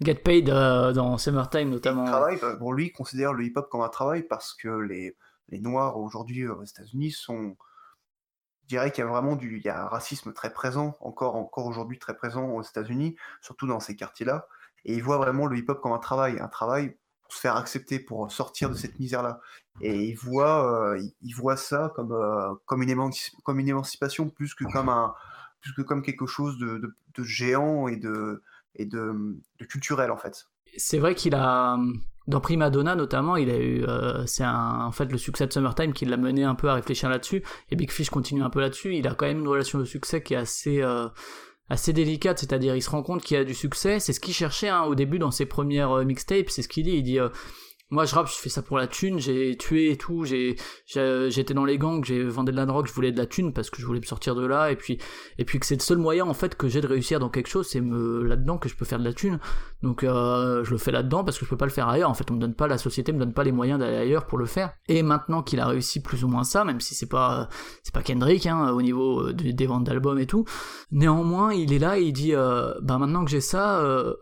[0.00, 2.06] Get paid euh, dans Summertime notamment.
[2.06, 5.14] Travail, bah, pour lui, il considère le hip-hop comme un travail parce que les,
[5.50, 7.58] les Noirs aujourd'hui aux États-Unis sont
[8.70, 11.34] je dirais qu'il y a vraiment du, il y a un racisme très présent, encore,
[11.34, 14.46] encore aujourd'hui très présent aux États-Unis, surtout dans ces quartiers-là.
[14.84, 17.98] Et il voit vraiment le hip-hop comme un travail, un travail pour se faire accepter,
[17.98, 19.40] pour sortir de cette misère-là.
[19.80, 24.88] Et il voit, euh, il voit ça comme, euh, comme, une émancipation plus que comme,
[24.88, 25.14] un,
[25.60, 28.40] plus que comme quelque chose de, géant et, de,
[28.76, 30.46] et de culturel, en fait.
[30.76, 31.76] C'est vrai qu'il a,
[32.30, 35.92] dans Prima Donna notamment, il a eu, euh, c'est en fait le succès de Summertime
[35.92, 37.42] qui l'a mené un peu à réfléchir là-dessus.
[37.70, 38.96] Et Big Fish continue un peu là-dessus.
[38.96, 41.08] Il a quand même une relation de succès qui est assez euh,
[41.68, 44.00] assez délicate, c'est-à-dire il se rend compte qu'il a du succès.
[44.00, 46.50] C'est ce qu'il cherchait hein, au début dans ses premières euh, mixtapes.
[46.50, 46.96] C'est ce qu'il dit.
[46.96, 47.18] Il dit
[47.90, 51.54] moi je rappe, je fais ça pour la thune, j'ai tué et tout, j'ai j'étais
[51.54, 53.80] dans les gangs, j'ai vendu de la drogue, je voulais de la thune parce que
[53.80, 54.98] je voulais me sortir de là et puis
[55.38, 57.48] et puis que c'est le seul moyen en fait que j'ai de réussir dans quelque
[57.48, 59.38] chose, c'est me là-dedans que je peux faire de la thune.
[59.82, 62.10] Donc euh, je le fais là-dedans parce que je peux pas le faire ailleurs.
[62.10, 64.26] En fait, on me donne pas la société me donne pas les moyens d'aller ailleurs
[64.26, 64.72] pour le faire.
[64.88, 67.48] Et maintenant qu'il a réussi plus ou moins ça, même si c'est pas
[67.82, 70.44] c'est pas Kendrick hein, au niveau euh, des ventes d'albums et tout,
[70.90, 74.14] néanmoins, il est là et il dit euh, bah maintenant que j'ai ça euh,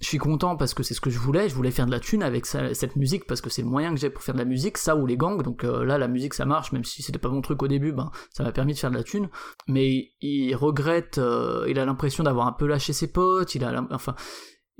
[0.00, 2.00] je suis content parce que c'est ce que je voulais, je voulais faire de la
[2.00, 4.44] thune avec cette musique parce que c'est le moyen que j'ai pour faire de la
[4.44, 7.18] musique, ça ou les gangs, donc euh, là la musique ça marche, même si c'était
[7.18, 9.28] pas mon truc au début, ben ça m'a permis de faire de la thune,
[9.66, 13.86] mais il regrette, euh, il a l'impression d'avoir un peu lâché ses potes, il a,
[13.90, 14.14] enfin,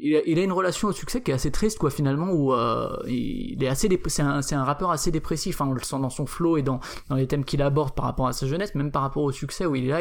[0.00, 3.60] il a, une relation au succès qui est assez triste quoi finalement où euh, il
[3.60, 6.56] est assez c'est un, un, rappeur assez dépressif hein, on le sent dans son flow
[6.56, 6.78] et dans,
[7.08, 9.66] dans les thèmes qu'il aborde par rapport à sa jeunesse même par rapport au succès
[9.66, 10.00] où il est là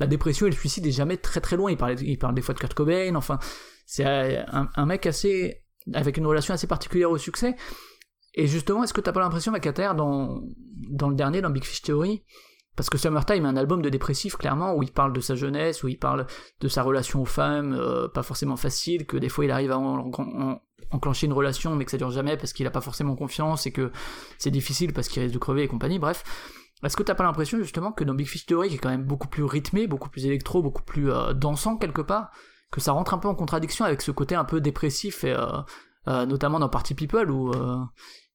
[0.00, 1.70] la dépression et le suicide est jamais très très loin.
[1.70, 3.38] Il parle il parle des fois de Kurt Cobain enfin
[3.90, 7.56] c'est un, mec assez avec une relation assez particulière au succès.
[8.34, 10.42] Et justement, est-ce que t'as pas l'impression, Macater, dans,
[11.08, 12.22] le dernier, dans Big Fish Theory,
[12.76, 15.82] parce que Summertime est un album de dépressif, clairement, où il parle de sa jeunesse,
[15.82, 16.28] où il parle
[16.60, 19.78] de sa relation aux femmes, euh, pas forcément facile, que des fois il arrive à
[19.78, 23.72] enclencher une relation, mais que ça dure jamais parce qu'il a pas forcément confiance et
[23.72, 23.90] que
[24.38, 26.22] c'est difficile parce qu'il risque de crever et compagnie, bref.
[26.84, 29.04] Est-ce que t'as pas l'impression justement que dans Big Fish Theory, qui est quand même
[29.04, 32.30] beaucoup plus rythmé, beaucoup plus électro, beaucoup plus euh, dansant quelque part,
[32.70, 35.46] que ça rentre un peu en contradiction avec ce côté un peu dépressif, et, euh,
[36.08, 37.78] euh, notamment dans Party People, où euh,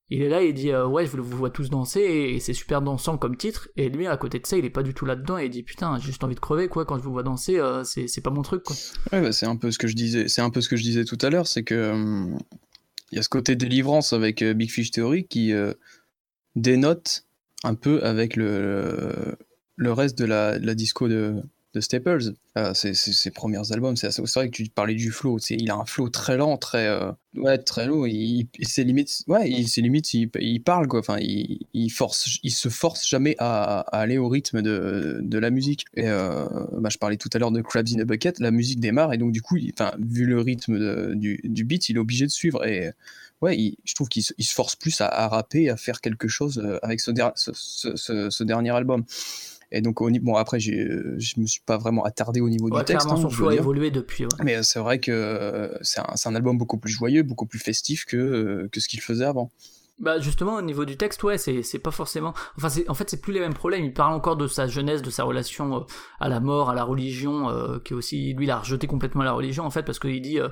[0.09, 2.81] il est là et il dit ouais je vous vois tous danser et c'est super
[2.81, 3.69] dansant comme titre.
[3.75, 5.49] Et lui à côté de ça il est pas du tout là dedans et il
[5.49, 6.85] dit putain j'ai juste envie de crever quoi.
[6.85, 8.75] Quand je vous vois danser c'est pas mon truc quoi.
[9.11, 11.05] Ouais bah, c'est un peu ce que je disais un peu ce que je disais
[11.05, 12.29] tout à l'heure c'est que
[13.11, 15.51] il y a ce côté délivrance avec Big Fish Theory qui
[16.55, 17.25] dénote
[17.63, 19.35] un peu avec le,
[19.75, 21.41] le reste de la disco de,
[21.75, 22.33] de Staples.
[22.57, 25.37] Euh, ses, premiers albums, c'est vrai que tu parlais du flow.
[25.49, 28.07] Il a un flow très lent, très euh, ouais, très lourd.
[28.07, 31.01] Il, limites, ouais, il, ses limites, il, parle quoi.
[31.01, 35.85] Enfin, il, force, il se force jamais à, aller au rythme de, la musique.
[35.95, 36.45] Et euh,
[36.79, 38.39] bah, je parlais tout à l'heure de Crabs in a Bucket.
[38.39, 41.99] La musique démarre et donc du coup, enfin, vu le rythme du, beat, il est
[41.99, 42.91] obligé de suivre et
[43.41, 47.01] ouais, je trouve qu'il se, force plus à, à, rapper, à faire quelque chose avec
[47.01, 49.03] ce, ce, ce dernier album.
[49.75, 53.07] Et donc, au, bon, après, je me suis pas vraiment attardé au niveau du texte.
[53.11, 54.25] Hein, son flow a évolué depuis.
[54.43, 58.67] Mais c'est vrai que c'est un, un, album beaucoup plus joyeux, beaucoup plus festif que,
[58.71, 59.51] que ce qu'il faisait avant.
[59.97, 63.09] Bah justement au niveau du texte ouais c'est c'est pas forcément enfin c'est en fait
[63.09, 65.79] c'est plus les mêmes problèmes il parle encore de sa jeunesse de sa relation euh,
[66.19, 69.23] à la mort à la religion euh, qui est aussi lui il a rejeté complètement
[69.23, 70.49] la religion en fait parce qu'il dit euh,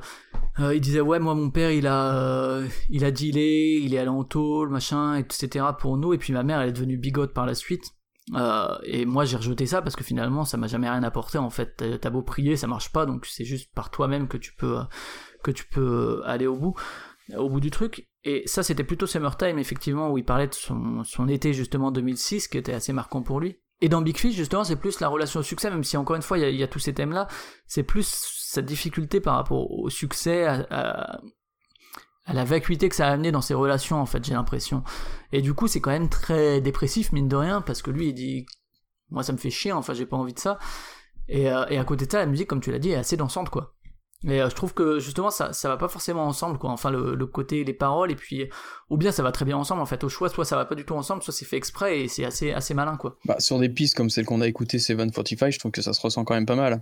[0.73, 4.23] il disait ouais moi mon père il a il a dealé il est allé en
[4.23, 7.53] tôle machin etc pour nous et puis ma mère elle est devenue bigote par la
[7.53, 7.91] suite
[8.35, 11.49] Euh, et moi j'ai rejeté ça parce que finalement ça m'a jamais rien apporté en
[11.49, 11.83] fait.
[11.99, 14.79] T'as beau prier, ça marche pas, donc c'est juste par toi-même que tu peux
[15.43, 16.75] que tu peux aller au bout,
[17.35, 18.07] au bout du truc.
[18.23, 22.47] Et ça c'était plutôt Summertime effectivement où il parlait de son, son été justement 2006
[22.47, 23.57] qui était assez marquant pour lui.
[23.81, 26.21] Et dans Big Fish, justement, c'est plus la relation au succès, même si encore une
[26.21, 27.27] fois, il y, a tous ces thèmes-là,
[27.67, 30.65] c'est plus sa difficulté par rapport au succès,
[32.31, 34.83] la vacuité que ça a amené dans ses relations, en fait, j'ai l'impression.
[35.31, 38.13] Et du coup, c'est quand même très dépressif, mine de rien, parce que lui, il
[38.13, 38.45] dit,
[39.09, 40.59] moi, ça me fait chier, enfin, j'ai pas envie de ça.
[41.27, 43.17] Et, euh, et à côté de ça, la musique, comme tu l'as dit, est assez
[43.17, 43.75] dansante, quoi.
[44.25, 46.71] Et euh, je trouve que justement ça ça va pas forcément ensemble quoi.
[46.71, 48.49] Enfin le, le, côté les paroles et puis
[48.89, 50.03] ou bien ça va très bien ensemble en fait.
[50.03, 52.23] Au choix soit ça va pas du tout ensemble, soit c'est fait exprès et c'est
[52.23, 53.17] assez assez malin quoi.
[53.25, 55.99] Bah, sur des pistes comme celle qu'on a écoutée 745, je trouve que ça se
[55.99, 56.81] ressent quand même pas mal.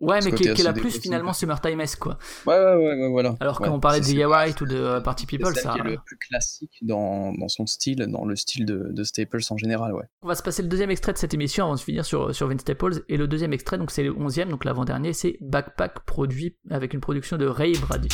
[0.00, 2.18] Ouais, mais qui, est la plus finalement summertime quoi.
[2.46, 3.34] Ouais, ouais, ouais, voilà.
[3.40, 5.74] Alors quand on parlait de The White ou de euh, Party People, ça.
[5.76, 9.56] C'est le plus classique dans, dans, son style, dans le style de, de, Staples en
[9.56, 10.04] général, ouais.
[10.22, 12.46] On va se passer le deuxième extrait de cette émission avant de finir sur, sur
[12.46, 13.02] Vince Staples.
[13.08, 17.00] Et le deuxième extrait, donc c'est le onzième, donc l'avant-dernier, c'est Backpack, produit avec une
[17.00, 18.08] production de Ray Brady.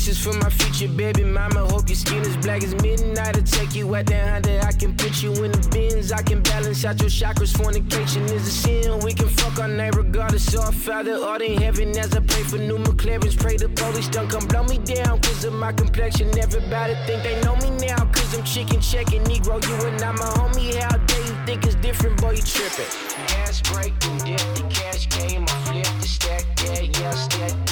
[0.00, 1.60] This is for my future baby mama.
[1.68, 3.36] Hope your skin is black as midnight.
[3.36, 4.58] I'll take you out there under.
[4.60, 6.10] I can put you in the bins.
[6.10, 7.54] I can balance out your chakras.
[7.54, 8.98] Fornication is a sin.
[9.00, 10.56] We can fuck our name regardless.
[10.56, 13.38] Our Father art in heaven as I pray for new McLarens.
[13.38, 15.20] Pray the police don't come blow me down.
[15.20, 16.28] Cause of my complexion.
[16.38, 18.02] Everybody think they know me now.
[18.06, 19.22] Cause I'm chicken checking.
[19.24, 20.80] Negro, you and not my homie.
[20.80, 22.18] How dare you think it's different?
[22.22, 22.88] Boy, you tripping.
[23.28, 25.44] Gas break, dip, the cash came.
[25.44, 26.46] I flipped the stack.
[26.64, 27.69] Yeah, yeah, stack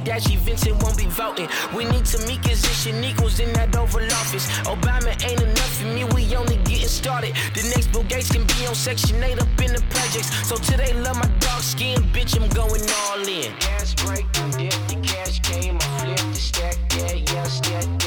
[0.00, 0.36] get dashy.
[0.36, 1.48] Vincent won't be voting.
[1.74, 4.48] We need to meet position equals in that Oval Office.
[4.66, 7.34] Obama ain't enough for me, we only getting started.
[7.54, 10.30] The next Bill Gates can be on Section 8 up in the projects.
[10.48, 13.52] So today, love my dark skin, bitch, I'm going all in.
[13.58, 17.99] Gas break, the cash came, I the stack, yeah, yeah, stack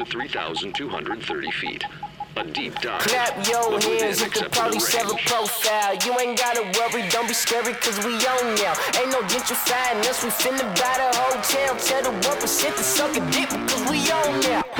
[0.00, 1.84] to 3,230 feet.
[2.36, 3.00] A deep dive.
[3.02, 5.94] Clap your hands if the police have a profile.
[6.06, 8.72] You ain't gotta worry, don't be scary, cause we own now.
[8.98, 11.76] Ain't no gentrifying us, we finna buy the hotel.
[11.76, 14.79] Tell the 1% to suck a dick, because we own now.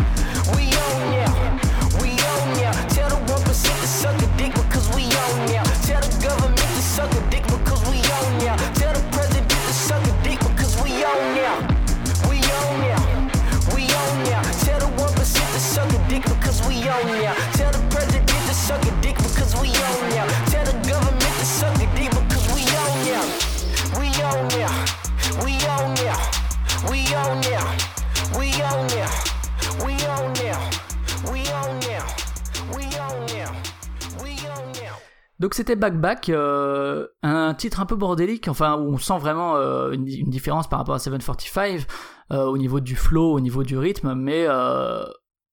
[35.41, 39.57] Donc c'était Back Back, euh, un titre un peu bordélique, enfin où on sent vraiment
[39.57, 41.87] euh, une, différence par rapport à 745
[42.31, 44.47] euh, au niveau du flow, au niveau du rythme, mais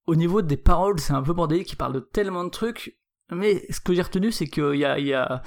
[0.05, 2.97] au niveau des paroles, c'est un peu bordélique, il parle de tellement de trucs,
[3.31, 5.41] mais ce que j'ai retenu, c'est qu'il y a, y a,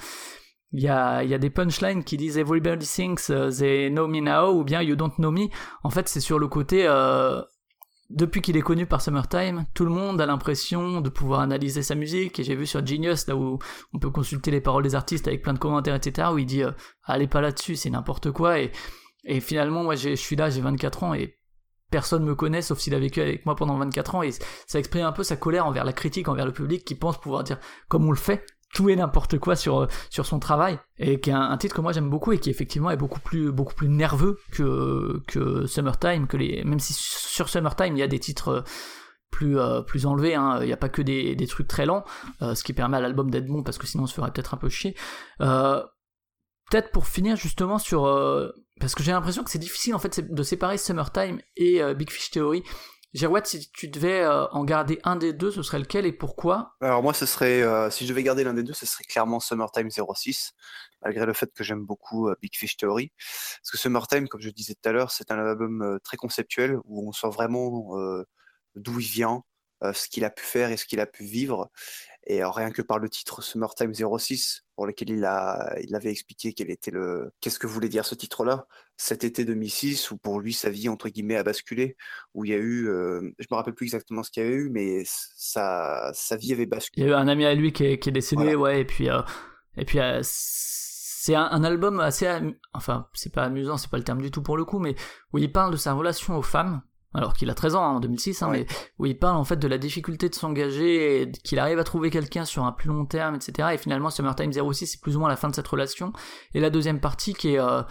[0.71, 4.81] y a, des punchlines qui disent Everybody thinks uh, they know me now ou bien
[4.81, 5.49] You don't know me.
[5.83, 6.87] En fait, c'est sur le côté,
[8.13, 11.95] depuis qu'il est connu par Summertime, tout le monde a l'impression de pouvoir analyser sa
[11.95, 12.39] musique.
[12.39, 13.59] Et j'ai vu sur Genius, là où
[13.93, 16.63] on peut consulter les paroles des artistes avec plein de commentaires, etc., où il dit
[16.63, 16.71] euh,
[17.05, 18.59] Allez pas là-dessus, c'est n'importe quoi.
[18.59, 18.71] Et,
[19.39, 21.37] finalement, moi, je suis là, j'ai 24 ans, et
[21.89, 24.31] personne me connaît sauf s'il a vécu avec moi pendant 24 ans et
[24.65, 27.43] ça exprime un peu sa colère envers la critique, envers le public qui pense pouvoir
[27.43, 27.59] dire
[27.89, 31.33] comme on le fait tout et n'importe quoi sur sur son travail et qui est
[31.33, 34.39] un, titre que moi j'aime beaucoup et qui effectivement est beaucoup plus beaucoup plus nerveux
[34.51, 38.63] que que Summertime que les même si sur Summertime il y a des titres
[39.29, 42.05] plus euh, plus enlevés hein, il n'y a pas que des, des trucs très lents
[42.41, 44.53] euh, ce qui permet à l'album d'être bon parce que sinon on se ferait peut-être
[44.53, 44.95] un peu chier.
[45.41, 45.83] Euh,
[46.69, 48.05] peut-être pour finir justement sur
[48.81, 52.09] parce que j'ai l'impression que c'est difficile en fait de séparer Summertime et euh, Big
[52.09, 52.63] Fish Theory
[53.13, 56.75] Girouette, si tu devais en garder un des deux, ce serait lequel et pourquoi?
[56.79, 59.89] Alors moi, ce serait, si je devais garder l'un des deux, ce serait clairement Summertime
[59.89, 60.53] 06,
[61.01, 63.11] malgré le fait que j'aime beaucoup Big Fish Theory.
[63.17, 67.07] Parce que Summertime, comme je disais tout à l'heure, c'est un album très conceptuel où
[67.09, 67.89] on sent vraiment
[68.75, 69.43] d'où il vient,
[69.81, 71.69] ce qu'il a pu faire et ce qu'il a pu vivre.
[72.27, 76.53] Et rien que par le titre Summertime 06, pour lequel il, a, il avait expliqué
[76.53, 78.65] quel était le, qu'est-ce que voulait dire ce titre-là,
[78.97, 81.97] cet été 2006, où pour lui sa vie entre guillemets a basculé,
[82.33, 82.85] où il y a eu,
[83.37, 86.65] je me rappelle plus exactement ce qu'il y avait eu, mais sa, sa vie avait
[86.65, 87.05] basculé.
[87.05, 88.85] Il y a eu un ami à lui qui est, qui est décédé, ouais, et
[88.85, 89.07] puis,
[89.77, 92.27] et puis c'est un, album assez,
[92.73, 94.95] enfin c'est pas amusant, c'est pas le terme du tout pour le coup, mais
[95.31, 96.81] où il parle de sa relation aux femmes
[97.13, 98.65] alors qu'il a 13 ans hein, en 2006, hein, mais
[98.99, 102.09] où il parle en fait de la difficulté de s'engager, et qu'il arrive à trouver
[102.09, 103.69] quelqu'un sur un plus long terme, etc.
[103.73, 106.13] Et finalement, Summertime 06, c'est plus ou moins la fin de cette relation.
[106.53, 107.81] Et la deuxième partie qui est euh,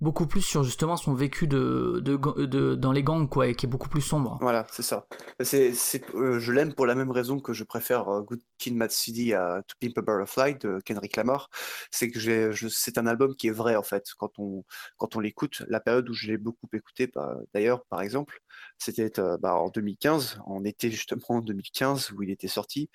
[0.00, 3.68] beaucoup plus sur justement son vécu de, de, dans les gangs quoi et qui est
[3.68, 4.38] beaucoup plus sombre.
[4.40, 5.06] Voilà, c'est ça.
[5.40, 5.72] C'est,
[6.14, 9.34] euh, je l'aime pour la même raison que je préfère euh, Good Kid, Mad City
[9.34, 11.48] à To Pimp a Butterfly de Kendrick Lamar.
[11.90, 14.04] C'est que j'ai, c'est un album qui est vrai en fait.
[14.18, 14.64] Quand on,
[14.98, 18.40] quand on l'écoute, la période où je l'ai beaucoup écouté, bah, d'ailleurs par exemple,
[18.78, 22.90] c'était euh, bah, en 2015, en été justement en 2015 où il était sorti,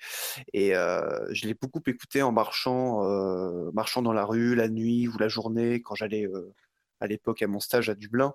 [0.52, 3.02] et je l'ai beaucoup écouté en marchant,
[3.72, 6.26] marchant dans la rue la nuit ou la journée quand j'allais
[7.00, 8.34] à l'époque à mon stage à Dublin.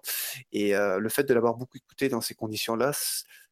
[0.52, 2.92] Et le fait de l'avoir beaucoup écouté dans ces conditions-là,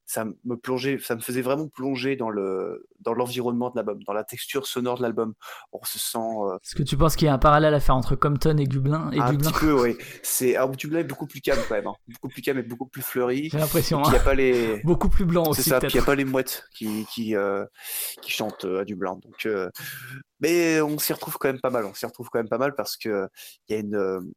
[0.06, 4.14] ça me plongeait, ça me faisait vraiment plonger dans le dans l'environnement de l'album, dans
[4.14, 5.34] la texture sonore de l'album.
[5.72, 6.18] On se sent.
[6.62, 9.10] Est-ce que tu penses qu'il y a un parallèle à faire entre Compton et Dublin
[9.12, 9.98] et Un Dublin petit peu, oui.
[10.22, 11.96] C'est Dublin est beaucoup plus calme quand même, hein.
[12.08, 13.50] beaucoup plus calme et beaucoup plus fleuri.
[13.50, 14.02] J'ai l'impression.
[14.04, 14.82] Il n'y a pas les.
[14.84, 15.64] beaucoup plus blanc aussi.
[15.64, 15.80] C'est ça.
[15.80, 17.36] Puis il n'y a pas les mouettes qui qui
[18.22, 19.20] qui chantent à Dublin.
[19.24, 19.48] Donc,
[20.40, 21.86] mais on s'y retrouve quand même pas mal.
[21.86, 23.28] On s'y retrouve quand même pas mal parce que
[23.68, 24.34] il y a une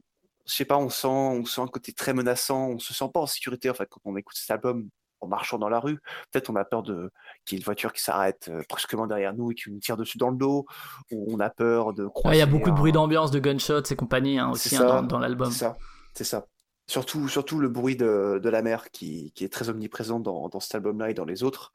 [0.46, 3.20] je sais pas, on sent, on sent un côté très menaçant, on se sent pas
[3.20, 4.88] en sécurité en fait quand on écoute cet album
[5.20, 5.98] en marchant dans la rue.
[6.30, 7.10] Peut-être on a peur de
[7.44, 9.96] qu'il y ait une voiture qui s'arrête euh, brusquement derrière nous et qui nous tire
[9.96, 10.66] dessus dans le dos,
[11.10, 12.08] ou on a peur de.
[12.26, 15.18] Il y a beaucoup de bruit d'ambiance, de gunshots et compagnie hein, aussi hein, dans,
[15.18, 15.50] l'album.
[15.50, 15.76] C'est ça,
[16.14, 16.46] c'est ça.
[16.88, 20.60] Surtout, surtout le bruit de, de la mer qui, qui, est très omniprésent dans, dans
[20.60, 21.72] cet album-là et dans les autres,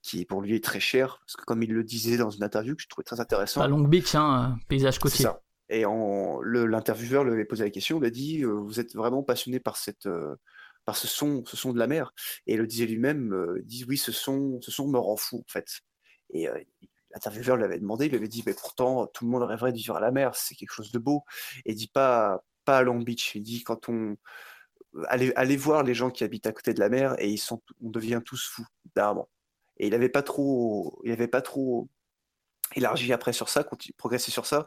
[0.00, 2.74] qui pour lui est très cher, parce que comme il le disait dans une interview
[2.74, 3.60] que je trouvais très intéressant.
[3.60, 5.24] À Long Beach, hein, paysage côtier.
[5.24, 5.42] Ça.
[5.68, 9.76] Et l'intervieweur lui avait posé la question, il a dit Vous êtes vraiment passionné par,
[9.76, 10.08] cette,
[10.84, 12.12] par ce, son, ce son de la mer
[12.46, 15.52] Et le disait lui-même Il dit Oui, ce son, ce son me rend fou, en
[15.52, 15.80] fait.
[16.30, 16.48] Et
[17.12, 19.76] l'intervieweur lui avait demandé il lui avait dit Mais pourtant, tout le monde rêverait de
[19.78, 21.24] vivre à la mer, c'est quelque chose de beau.
[21.64, 23.34] Et il dit Pas, pas à Long Beach.
[23.34, 24.16] Il dit Quand on.
[25.08, 27.60] Allez, allez voir les gens qui habitent à côté de la mer et ils sont,
[27.82, 29.28] on devient tous fous d'arbres.
[29.78, 31.88] Et il n'avait pas trop, il avait pas trop
[32.74, 33.64] élargi après sur ça,
[33.96, 34.66] progresser sur ça.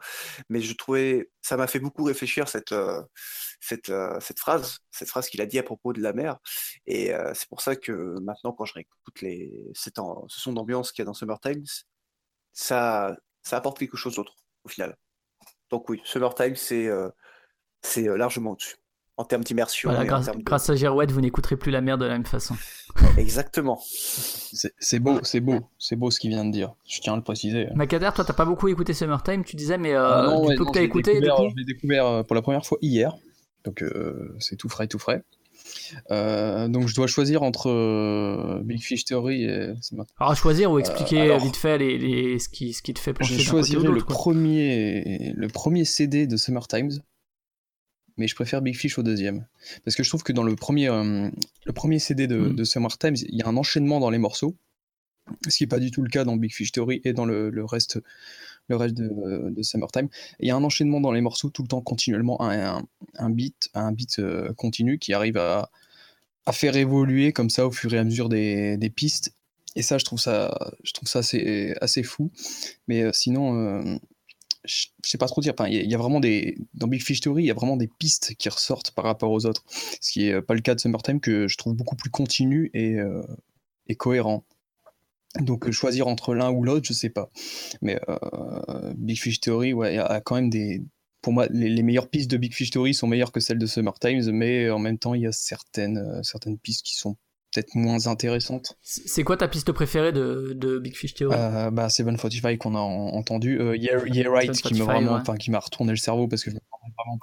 [0.49, 3.01] Mais je trouvais, ça m'a fait beaucoup réfléchir cette, euh,
[3.62, 6.38] cette, euh, cette phrase, cette phrase qu'il a dit à propos de la mer.
[6.86, 9.89] Et euh, c'est pour ça que maintenant, quand je réécoute les, ce
[10.28, 11.64] son d'ambiance qu'il y a dans Summertime,
[12.53, 14.97] ça, ça apporte quelque chose d'autre au final.
[15.70, 16.89] Donc oui, Summertime, c'est
[17.82, 18.78] c'est largement au-dessus
[19.18, 19.91] en termes d'immersion.
[20.45, 22.55] grâce, à Girouette, vous n'écouterez plus la mer de la même façon.
[23.18, 23.80] Exactement.
[23.82, 26.74] C'est beau, c'est beau, c'est beau ce qu'il vient de dire.
[26.88, 27.68] Je tiens à le préciser.
[27.76, 30.72] Macader, toi, t'as pas beaucoup écouté Summertime, tu disais, mais euh, ah du peu que
[30.72, 33.15] t'as écouté, Je l'ai découvert euh, pour la première fois hier,
[33.65, 35.24] donc euh, c'est tout frais, tout frais.
[36.09, 39.74] donc je dois choisir entre Big Fish Theory et
[40.20, 43.41] Alors choisir ou expliquer vite fait les, ce, qui, ce qui te fait pencher Je
[43.41, 46.91] choisirais le premier, le premier CD de Summertime
[48.18, 49.45] mais je préfère Big Fish au deuxième.
[49.86, 51.30] Parce que je trouve que dans le premier, euh,
[51.65, 52.55] le premier CD de, mm.
[52.55, 54.55] de Summer Times, il y a un enchaînement dans les morceaux,
[55.47, 57.49] ce qui n'est pas du tout le cas dans Big Fish Theory et dans le,
[57.49, 57.99] le reste,
[58.68, 60.09] le reste de, de Summertime.
[60.39, 62.84] Il y a un enchaînement dans les morceaux tout le temps continuellement, un,
[63.15, 65.70] un, beat, un beat euh, continu qui arrive à,
[66.45, 69.34] à, faire évoluer comme ça au fur et à mesure des, des pistes.
[69.76, 72.32] Et ça, je trouve ça, je trouve ça assez, assez fou.
[72.88, 73.99] Mais euh, sinon,
[74.66, 75.53] je sais pas trop dire.
[75.68, 78.36] il y, a vraiment des dans Big Fish Theory, il y a vraiment des pistes
[78.36, 79.64] qui ressortent par rapport aux autres,
[80.01, 82.70] ce qui est euh, pas le cas de Summertime que je trouve beaucoup plus continu
[82.74, 83.22] et, euh,
[83.88, 84.43] et cohérent.
[85.39, 87.30] Donc euh, choisir entre l'un ou l'autre, je sais pas.
[87.82, 87.99] Mais
[88.95, 90.84] Big Fish Theory, ouais, a quand même des
[91.22, 94.32] pour moi, les, meilleures pistes de Big Fish Theory sont meilleures que celles de Summertime,
[94.32, 97.18] mais en même temps, il y a certaines, certaines pistes qui sont
[97.58, 98.78] peut-être moins intéressante.
[98.82, 101.36] C'est quoi ta piste préférée de, de Big Fish Theory?
[101.38, 103.60] Euh, bah, 745 qu'on a entendu.
[103.60, 103.97] Euh, yeah,
[104.30, 106.58] Right qui m'a vraiment, qui m'a retourné le cerveau parce que je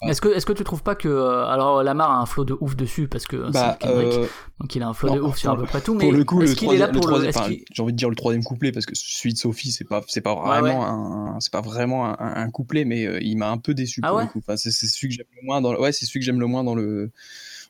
[0.09, 2.57] Est-ce que, est-ce que tu trouves pas que euh, alors Lamar a un flow de
[2.61, 4.27] ouf dessus parce que bah, euh,
[4.59, 5.95] donc il a un flow de ouf sur à peu près tout.
[5.95, 8.17] Mais pour le coup, est-ce qu'il est là pour le, J'ai envie de dire le
[8.17, 11.61] troisième couplet parce que celui de Sophie c'est pas c'est pas vraiment un c'est pas
[11.61, 14.41] vraiment un, un, couplet mais il m'a un peu déçu ah pour le coup.
[14.41, 16.65] Enfin, c'est celui que j'aime le moins dans ouais c'est celui que j'aime le moins
[16.65, 17.13] dans le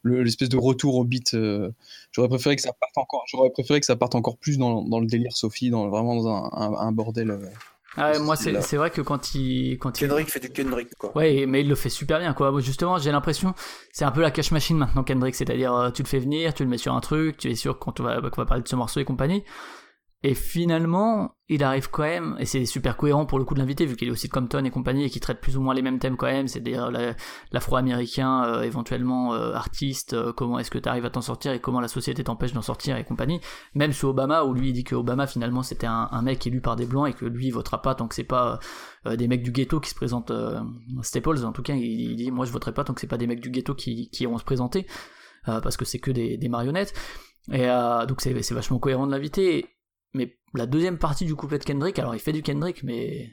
[0.05, 1.37] l'espèce de retour au beat.
[2.13, 3.25] j'aurais préféré que ça parte encore.
[3.29, 6.29] J'aurais préféré que ça parte encore plus dans, dans le délire Sophie, dans vraiment dans
[6.29, 7.39] un, un, bordel.
[7.97, 9.79] Ah moi, c'est vrai que quand il.
[9.79, 11.17] Quand Kendrick fait du Kendrick, quoi.
[11.17, 12.53] Ouais, mais il le fait super bien, quoi.
[12.61, 13.55] Justement, j'ai l'impression,
[13.93, 15.35] c'est un peu la cash machine maintenant, Kendrick.
[15.35, 17.93] C'est-à-dire, tu le fais venir, tu le mets sur un truc, tu es sûr qu'on
[18.03, 19.45] va, qu'on va parler de ce morceau et compagnie.
[20.27, 23.85] Et finalement, il arrive quand même, et c'est super cohérent pour le coup de l'invité,
[23.85, 25.83] vu qu'il est aussi de Compton et compagnie, et qui traite plus ou moins les
[25.83, 26.91] mêmes thèmes quand même, c'est-à-dire
[27.53, 31.61] l'afro-américain, euh, éventuellement euh, artiste, euh, comment est-ce que tu arrives à t'en sortir et
[31.61, 33.39] comment la société t'empêche d'en sortir et compagnie.
[33.75, 36.77] Même sur Obama, où lui il dit que Obama finalement c'était un, mec élu par
[36.77, 38.59] des blancs et que lui il votera pas tant que c'est pas
[39.05, 40.33] des mecs du ghetto qui se présentent,
[41.03, 43.27] Staples en tout cas, il, dit moi je voterai pas tant que c'est pas des
[43.27, 44.87] mecs du ghetto qui, iront se présenter,
[45.45, 46.95] parce que c'est que des marionnettes.
[47.53, 47.67] Et
[48.09, 49.74] donc c'est vachement cohérent de l'inviter.
[50.15, 53.31] Mais la deuxième partie du couplet de Kendrick, alors il fait du Kendrick, mais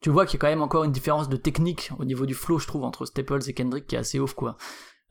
[0.00, 2.34] tu vois qu'il y a quand même encore une différence de technique au niveau du
[2.34, 4.56] flow, je trouve, entre Staples et Kendrick qui est assez ouf, quoi.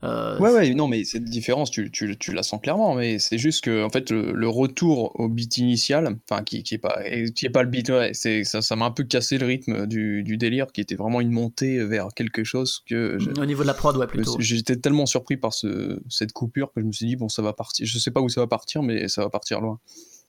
[0.04, 3.38] Euh, ouais, ouais, non, mais cette différence, tu, tu, tu, la sens clairement, mais c'est
[3.38, 7.02] juste que, en fait, le, retour au beat initial, enfin, qui, qui, est pas,
[7.34, 9.86] qui est pas le beat, ouais, c'est, ça, ça m'a un peu cassé le rythme
[9.86, 13.16] du, du, délire, qui était vraiment une montée vers quelque chose que.
[13.40, 14.36] Au niveau de la prod, ouais, plutôt.
[14.38, 17.54] J'étais tellement surpris par ce, cette coupure que je me suis dit, bon, ça va
[17.54, 19.80] partir, je sais pas où ça va partir, mais ça va partir loin.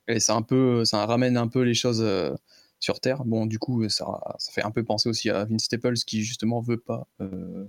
[0.08, 2.34] Et ça un peu, ça ramène un peu les choses euh,
[2.80, 3.26] sur Terre.
[3.26, 4.06] Bon, du coup, ça,
[4.38, 7.66] ça fait un peu penser aussi à Vince Staples qui justement veut pas euh,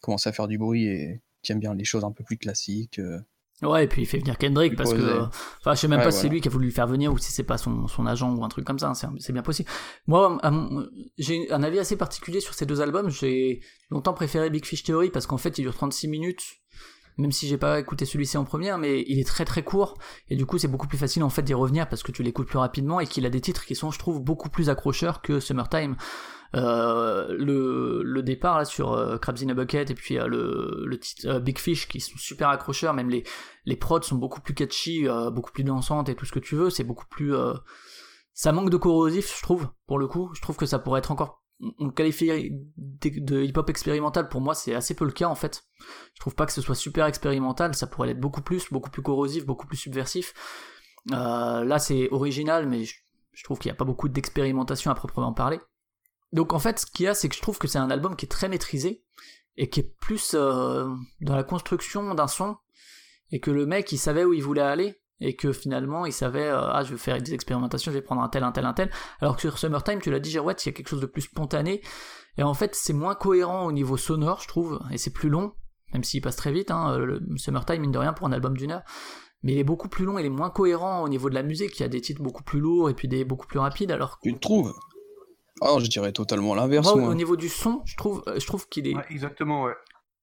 [0.00, 2.98] commencer à faire du bruit et qui aime bien les choses un peu plus classiques.
[2.98, 3.18] Euh.
[3.62, 5.22] Ouais, et puis il fait venir Kendrick parce que.
[5.60, 7.18] Enfin, je sais même pas si c'est lui qui a voulu le faire venir ou
[7.18, 9.68] si c'est pas son, son, agent ou un truc comme ça, hein, c'est bien possible.
[10.06, 10.38] Moi,
[11.18, 13.10] j'ai un avis assez particulier sur ces deux albums.
[13.10, 13.60] J'ai
[13.90, 16.42] longtemps préféré Big Fish Theory parce qu'en fait, il dure 36 minutes
[17.18, 19.98] même si j'ai pas écouté celui-ci en première, mais il est très très court,
[20.28, 22.48] et du coup c'est beaucoup plus facile en fait d'y revenir parce que tu l'écoutes
[22.48, 25.40] plus rapidement et qu'il a des titres qui sont, je trouve, beaucoup plus accrocheurs que
[25.40, 25.96] Summertime.
[26.56, 30.98] Euh, le, départ là sur euh, Crabs in a Bucket et puis euh, le, le
[30.98, 33.22] titre Big Fish qui sont super accrocheurs, même les,
[33.66, 36.70] les prods sont beaucoup plus catchy, beaucoup plus dansantes et tout ce que tu veux,
[36.70, 37.34] c'est beaucoup plus...
[38.34, 40.30] ça manque de corrosif, je trouve, pour le coup.
[40.34, 41.39] Je trouve que ça pourrait être encore
[41.78, 45.64] on qualifie de, hip-hop expérimental, pour moi c'est assez peu le cas en fait.
[46.14, 49.02] Je trouve pas que ce soit super expérimental, ça pourrait l'être beaucoup plus, beaucoup plus
[49.02, 50.32] corrosif, beaucoup plus subversif.
[51.12, 55.32] Euh, là c'est original, mais je, trouve qu'il n'y a pas beaucoup d'expérimentation à proprement
[55.32, 55.60] parler.
[56.32, 58.16] Donc en fait ce qu'il y a c'est que je trouve que c'est un album
[58.16, 59.04] qui est très maîtrisé,
[59.56, 60.88] et qui est plus euh,
[61.20, 62.56] dans la construction d'un son,
[63.30, 66.48] et que le mec il savait où il voulait aller, et que finalement il savait
[66.48, 68.72] euh, ah je vais faire des expérimentations je vais prendre un tel un tel un
[68.72, 68.90] tel
[69.20, 71.22] alors que sur Summertime tu l'as dit Girouette il y a quelque chose de plus
[71.22, 71.82] spontané.
[72.38, 75.52] Et en fait c'est moins cohérent au niveau sonore je trouve et c'est plus long
[75.92, 78.72] même s'il passe très vite hein, le Summertime mine de rien pour un album d'une
[78.72, 78.82] heure.
[79.42, 81.78] Mais il est beaucoup plus long il est moins cohérent au niveau de la musique.
[81.78, 84.18] Il y a des titres beaucoup plus lourds et puis des beaucoup plus rapides alors
[84.22, 84.74] tu trouves?
[85.62, 86.90] Ah, je dirais totalement l'inverse.
[86.90, 88.94] au niveau du son, je trouve, euh, je trouve qu'il est.
[89.10, 89.74] exactement, ouais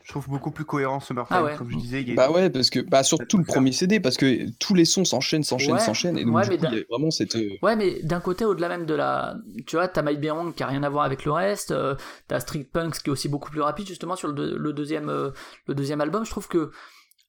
[0.07, 2.01] je trouve beaucoup plus cohérent Summertime, ah comme je disais.
[2.15, 5.43] Bah ouais, parce que bah, surtout le premier CD, parce que tous les sons s'enchaînent,
[5.43, 7.35] s'enchaînent, s'enchaînent, et donc du coup, il y a vraiment cette.
[7.35, 9.35] Euh, ouais, mais d'un côté, au-delà même de la,
[9.65, 11.95] tu vois, t'as Mike Berong qui a rien à voir avec le reste, euh,
[12.29, 15.31] t'as Street Punks qui est aussi beaucoup plus rapide justement sur le, deuxième, euh,
[15.65, 16.23] le deuxième album.
[16.23, 16.71] Je trouve que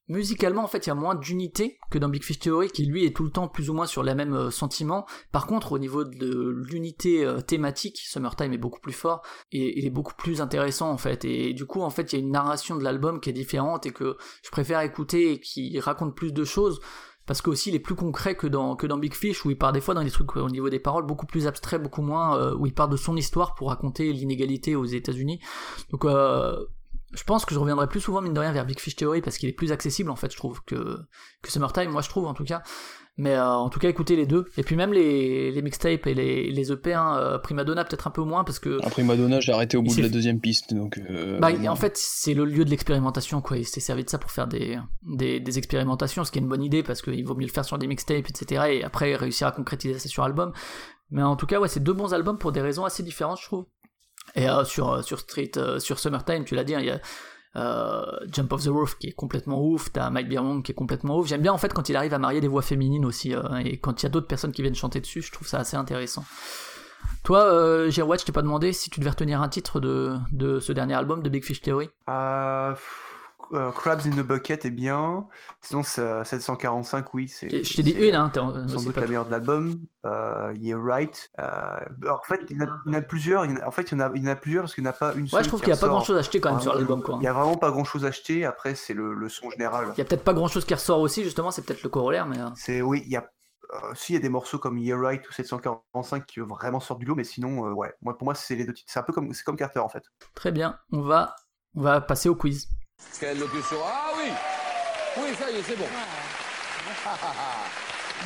[0.09, 3.04] musicalement en fait il y a moins d'unité que dans Big Fish Theory qui lui
[3.04, 5.78] est tout le temps plus ou moins sur les mêmes euh, sentiments par contre au
[5.78, 10.40] niveau de l'unité euh, thématique Summertime est beaucoup plus fort et il est beaucoup plus
[10.40, 13.20] intéressant en fait et du coup en fait il y a une narration de l'album
[13.20, 16.80] qui est différente et que je préfère écouter et qui raconte plus de choses
[17.28, 19.82] parce qu'aussi il est plus concret que dans, que Big Fish où il part des
[19.82, 22.66] fois dans des trucs au niveau des paroles beaucoup plus abstraits, beaucoup moins euh, où
[22.66, 25.38] il part de son histoire pour raconter l'inégalité aux États-Unis.
[25.90, 26.06] Donc
[27.12, 29.38] je pense que je reviendrai plus souvent, mine de rien, vers Big Fish Theory parce
[29.38, 30.98] qu'il est plus accessible, en fait, je trouve, que,
[31.42, 32.62] que Summertime, moi je trouve, en tout cas.
[33.18, 34.46] Mais euh, en tout cas, écoutez les deux.
[34.56, 38.12] Et puis même les, les mixtapes et les, les EP, hein, euh, Primadonna peut-être un
[38.12, 38.78] peu moins parce que.
[38.84, 40.72] Ah, Primadonna, j'ai arrêté au bout de la deuxième piste.
[40.72, 43.59] Donc, euh, bah, en fait, c'est le lieu de l'expérimentation, quoi.
[43.59, 46.48] Il s'est servi de ça pour faire des, des, des, expérimentations, ce qui est une
[46.48, 48.62] bonne idée parce qu'il vaut mieux le faire sur des mixtapes, etc.
[48.70, 50.52] Et après réussir à concrétiser ça sur album.
[51.11, 53.46] Mais en tout cas, ouais, c'est deux bons albums pour des raisons assez différentes, je
[53.46, 53.66] trouve.
[54.35, 57.01] Et euh, sur, euh, sur Street, euh, Summertime, tu l'as dit, hein, il y a
[58.31, 61.26] Jump of the Roof qui est complètement ouf, t'as Mike Birmong qui est complètement ouf.
[61.26, 64.01] J'aime bien en fait quand il arrive à marier des voix féminines aussi, et quand
[64.01, 66.24] il y a d'autres personnes qui viennent chanter dessus, je trouve ça assez intéressant.
[67.24, 70.72] Toi, euh, je t'ai pas demandé si tu devais retenir un titre de, de ce
[70.72, 71.91] dernier album de Big Fish Theory
[73.74, 75.26] Crabs in the Bucket est bien.
[75.61, 77.28] Sinon, 745, oui.
[77.28, 78.30] c'est Je t'ai dit une, hein.
[78.34, 79.80] Sans doute la meilleure de l'album.
[80.07, 81.30] Euh, you're right.
[81.40, 81.78] Euh,
[82.09, 83.42] en fait, il y en a, plusieurs.
[83.66, 84.92] en fait, il y en a, il y en a plusieurs parce qu'il n'y en
[84.92, 85.38] a pas une seule.
[85.38, 87.03] Ouais, je trouve qu'il n'y a pas grand chose à acheter quand même sur l'album.
[87.14, 88.44] Il n'y a vraiment pas grand chose à acheter.
[88.44, 89.88] Après, c'est le, le, son général.
[89.94, 91.51] Il y a peut-être pas grand chose qui ressort aussi, justement.
[91.51, 92.26] C'est peut-être le corollaire.
[92.26, 92.36] mais...
[92.55, 93.28] C'est, oui, il y a
[93.94, 97.14] s'il y a des morceaux comme You're Right ou 745 qui vraiment sortent du lot,
[97.14, 98.90] mais sinon, ouais, moi, pour moi, c'est les deux titres.
[98.90, 100.05] C'est un peu comme, comme Carter en fait.
[100.34, 101.36] Très bien, on va,
[101.74, 102.70] on va passer au quiz.
[103.20, 104.30] Quelle locution Ah oui
[105.22, 105.84] Oui, ça y est, c'est bon.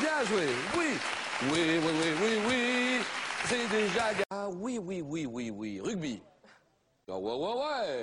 [0.01, 0.47] Bien joué,
[0.79, 0.87] oui.
[1.51, 3.01] Oui, oui, oui, oui, oui.
[3.47, 4.05] C'est déjà...
[4.31, 5.81] Ah oui, oui, oui, oui, oui.
[5.81, 6.23] Rugby.
[7.09, 8.03] Ah ouais, ouais, ouais.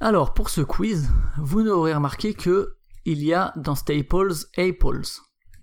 [0.00, 5.02] Alors, pour ce quiz, vous n'aurez remarqué que il y a dans Staples Apples,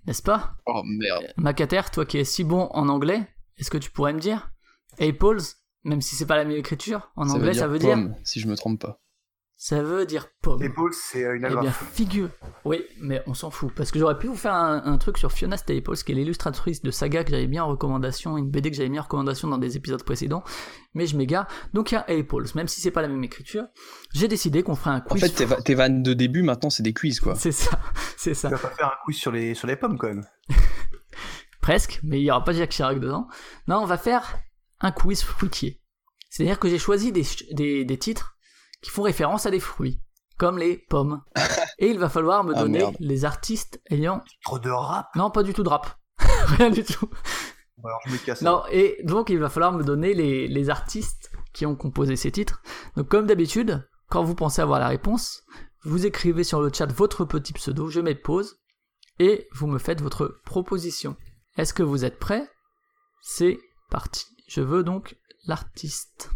[0.06, 0.54] n'est-ce pas?
[0.66, 1.32] Oh merde.
[1.36, 3.26] Macater, toi qui es si bon en anglais,
[3.58, 4.50] est-ce que tu pourrais me dire?
[5.00, 5.38] Apples,
[5.84, 8.48] même si c'est pas la même écriture, en anglais ça veut dire pomme, si je
[8.48, 8.98] me trompe pas.
[9.58, 10.60] Ça veut dire pomme.
[10.60, 11.72] Les balls, c'est euh, une Eh bien, alva.
[11.72, 12.28] figure.
[12.66, 13.72] Oui, mais on s'en fout.
[13.74, 16.82] Parce que j'aurais pu vous faire un, un truc sur Fiona Staples, qui est l'illustratrice
[16.82, 19.56] de Saga que j'avais mis en recommandation, une BD que j'avais mis en recommandation dans
[19.56, 20.44] des épisodes précédents.
[20.92, 21.46] Mais je m'égare.
[21.72, 23.64] Donc il y a Apples, même si c'est pas la même écriture.
[24.12, 25.22] J'ai décidé qu'on ferait un En quiz.
[25.22, 27.34] fait, tes, va- tes vannes de début, maintenant, c'est des quiz, quoi.
[27.34, 27.80] C'est ça,
[28.18, 28.48] c'est ça.
[28.50, 30.26] Tu vas pas faire un quiz sur les, sur les pommes quand même.
[31.62, 33.26] Presque, mais il y aura pas Jacques Chirac dedans.
[33.68, 34.38] Non, on va faire
[34.80, 35.80] un quiz fruitier.
[36.30, 38.35] C'est-à-dire que j'ai choisi des, des, des titres
[38.86, 40.00] qui font référence à des fruits,
[40.38, 41.20] comme les pommes.
[41.80, 42.94] Et il va falloir me Ah, donner merde.
[43.00, 44.22] les artistes ayant...
[44.44, 45.08] Trop de rap.
[45.16, 45.98] Non, pas du tout de rap.
[46.20, 47.08] Rien du tout.
[47.78, 48.42] Bon, alors je me casse.
[48.42, 52.30] Non, et donc il va falloir me donner les, les artistes qui ont composé ces
[52.30, 52.62] titres.
[52.96, 55.42] Donc comme d'habitude, quand vous pensez avoir la réponse,
[55.82, 58.60] vous écrivez sur le chat votre petit pseudo, je mets pause,
[59.18, 61.16] et vous me faites votre proposition.
[61.56, 62.48] Est-ce que vous êtes prêts?
[63.20, 63.58] C'est
[63.90, 64.26] parti.
[64.46, 65.16] Je veux donc
[65.46, 66.30] l'artiste.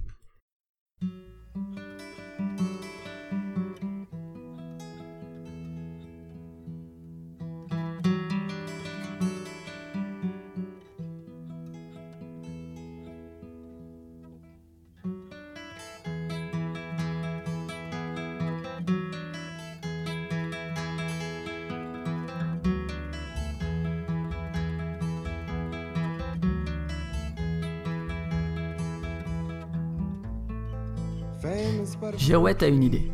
[32.17, 33.11] Girouette a une idée.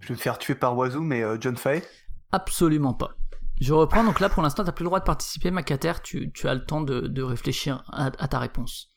[0.00, 1.82] Je vais me faire tuer par oiseau, mais euh, John Fay.
[2.32, 3.16] Absolument pas.
[3.60, 6.48] Je reprends, donc là pour l'instant t'as plus le droit de participer, Macater, tu, tu
[6.48, 8.90] as le temps de, de réfléchir à, à ta réponse.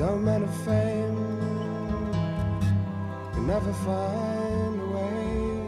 [0.00, 1.29] so
[3.40, 5.60] can never find a way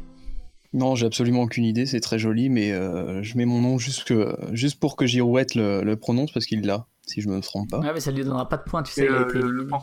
[0.73, 4.03] Non, j'ai absolument aucune idée, c'est très joli, mais euh, je mets mon nom juste,
[4.03, 7.69] que, juste pour que Girouette le, le prononce parce qu'il l'a, si je me trompe
[7.71, 7.79] pas.
[7.79, 9.05] Ouais, mais ça lui donnera pas de points, tu sais.
[9.05, 9.79] Il a été le, pas.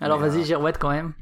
[0.00, 1.12] Alors vas-y, euh, Girouette quand même.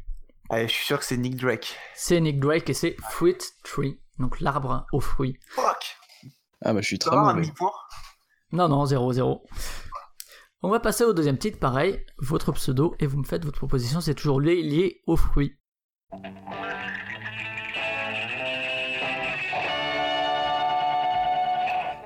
[0.51, 1.77] Allez, je suis sûr que c'est Nick Drake.
[1.97, 5.39] C'est Nick Drake et c'est Fruit Tree, donc l'arbre aux fruits.
[5.49, 5.97] Fuck
[6.63, 7.43] Ah bah je suis très mauvais.
[8.55, 9.43] Non, non, 0-0.
[10.63, 14.01] On va passer au deuxième titre, pareil, votre pseudo, et vous me faites votre proposition,
[14.01, 15.59] c'est toujours lié, lié aux fruits.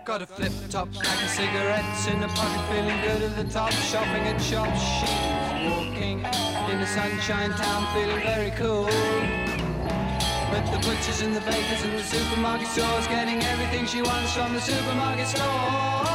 [0.07, 3.71] Got a flip top, pack of cigarettes in a pocket, feeling good at the top.
[3.71, 6.25] Shopping at shops, she's walking
[6.73, 8.89] in the sunshine town, feeling very cool.
[10.51, 14.55] But the butchers and the bakers and the supermarket stores, getting everything she wants from
[14.55, 16.08] the supermarket store.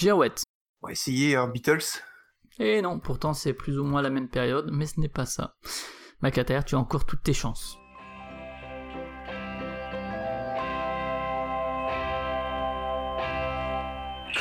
[0.00, 0.44] Girouette.
[0.80, 2.00] On va essayer un Beatles.
[2.58, 5.56] Et non, pourtant c'est plus ou moins la même période, mais ce n'est pas ça.
[6.22, 7.76] Macater, tu as encore toutes tes chances.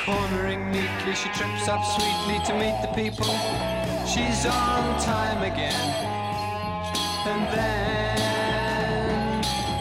[0.05, 3.35] Cornering neatly, she trips up sweetly to meet the people.
[4.07, 5.75] She's on time again.
[7.27, 8.19] And then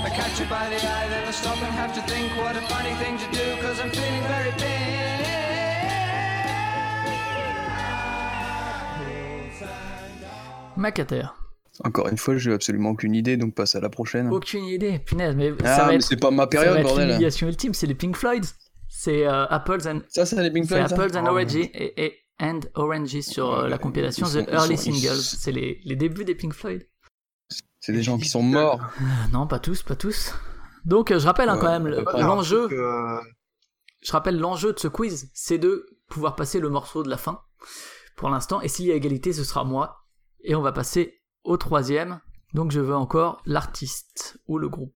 [0.04, 2.62] I catch her by the eye, then I stop and have to think what a
[2.62, 4.77] funny thing to do, cause I'm feeling very big.
[10.78, 11.24] Macater.
[11.84, 14.32] Encore une fois, j'ai absolument aucune idée, donc passe à la prochaine.
[14.32, 16.82] Aucune idée, punaise, mais ah, ça va mais être, c'est pas ma ça va période,
[16.82, 17.08] bordel.
[17.08, 18.44] l'humiliation ultime, c'est les Pink Floyd.
[18.88, 21.54] C'est euh, Apples and, Ça, c'est les Pink c'est Floyd, ça Apples and Oh, Oranges
[21.56, 25.20] et, et- and Oranges sur euh, la compilation sont- The Early sont- ils- Singles.
[25.22, 26.88] C'est les, les débuts des Pink Floyd.
[27.80, 28.80] C'est des gens qui sont morts.
[29.00, 30.34] Ah, non, pas tous, pas tous.
[30.84, 32.68] Donc euh, je rappelle hein, Ouais, quand même l'enjeu.
[32.72, 33.20] euh,
[34.00, 37.40] Je rappelle l'enjeu de ce quiz, c'est de pouvoir passer le morceau de la fin
[38.16, 38.60] pour l'instant.
[38.62, 40.06] Et s'il y a égalité, ce sera moi.
[40.42, 42.20] Et on va passer au troisième.
[42.54, 44.94] Donc je veux encore l'artiste ou le groupe.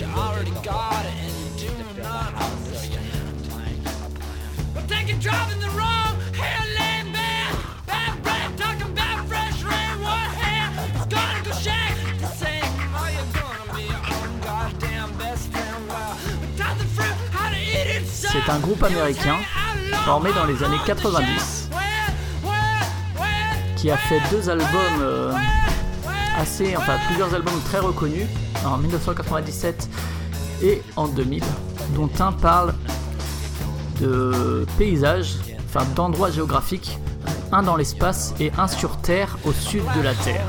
[0.00, 3.02] You already got it and you do not understand.
[4.72, 9.60] Well, take a drive in the wrong hair lane bad, bad breath, talking about fresh
[9.64, 10.00] rain.
[10.00, 10.70] What hair?
[10.94, 12.62] Is gonna go shag the same?
[12.94, 15.88] Are you gonna be your own goddamn best friend?
[15.88, 18.06] Well, without the fruit, how to eat it.
[18.06, 19.38] so C'est un groupe américain
[20.04, 21.70] formé dans les années 90
[23.76, 25.32] qui a fait deux albums euh,
[26.38, 28.26] assez, enfin plusieurs albums très reconnus
[28.64, 29.88] en 1997
[30.62, 31.42] et en 2000,
[31.94, 32.74] dont un parle
[34.00, 35.36] de paysages,
[35.66, 36.98] enfin d'endroits géographiques,
[37.52, 40.44] un dans l'espace et un sur Terre au sud de la Terre.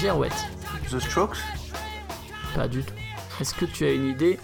[0.00, 0.32] Girouette,
[0.90, 1.38] The Strokes
[2.54, 2.94] pas du tout.
[3.40, 4.38] Est-ce que tu as une idée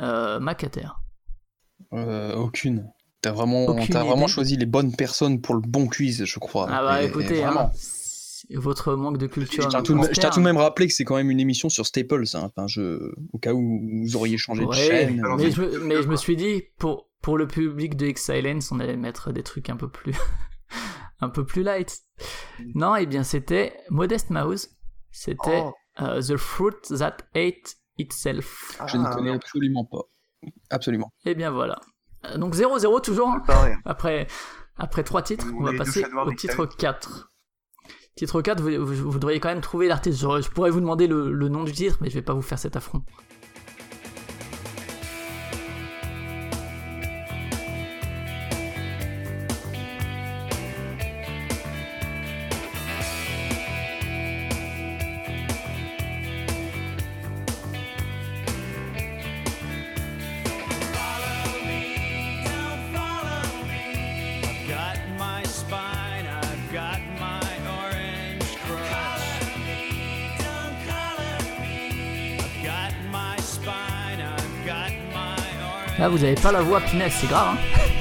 [0.00, 0.86] euh, Macater?
[1.92, 2.90] Euh, aucune.
[3.20, 6.68] T'as vraiment, Aucune choisi les bonnes personnes pour le bon quiz, je crois.
[6.70, 7.70] Ah bah Et- écoutez, hein, vraiment.
[8.54, 9.64] votre manque de culture.
[9.64, 12.50] Je tiens, tout, de même rappelé que c'est quand même une émission sur Staples, hein.
[12.56, 15.22] enfin, je, au cas où vous auriez changé de chaîne.
[15.36, 18.80] mais, je, me- mais je me suis dit, pour, pour le public de X-Silence, on
[18.80, 20.14] allait mettre des trucs un peu plus,
[21.22, 21.98] un peu plus light.
[22.74, 24.68] Non, et bien c'était Modest Mouse.
[25.10, 25.72] C'était Oh.
[26.02, 28.78] euh, The Fruit That Ate Itself.
[28.86, 30.02] Je ne Ah, connais absolument pas.
[30.70, 31.12] Absolument.
[31.24, 31.78] Et bien voilà.
[32.26, 33.28] Euh, Donc 0-0 toujours.
[33.28, 33.42] hein.
[33.84, 34.26] Après,
[34.76, 37.28] après trois titres, On on va passer au titre 4.
[38.16, 40.18] Titre 4, vous, vous- vous devriez quand même trouver l'artiste.
[40.20, 42.42] Je, je pourrais vous demander le, le nom du titre, mais je vais pas vous
[42.42, 43.02] faire cet affront.
[76.22, 77.56] Vous avez pas la voix, punaise, c'est grave.
[77.56, 77.91] Hein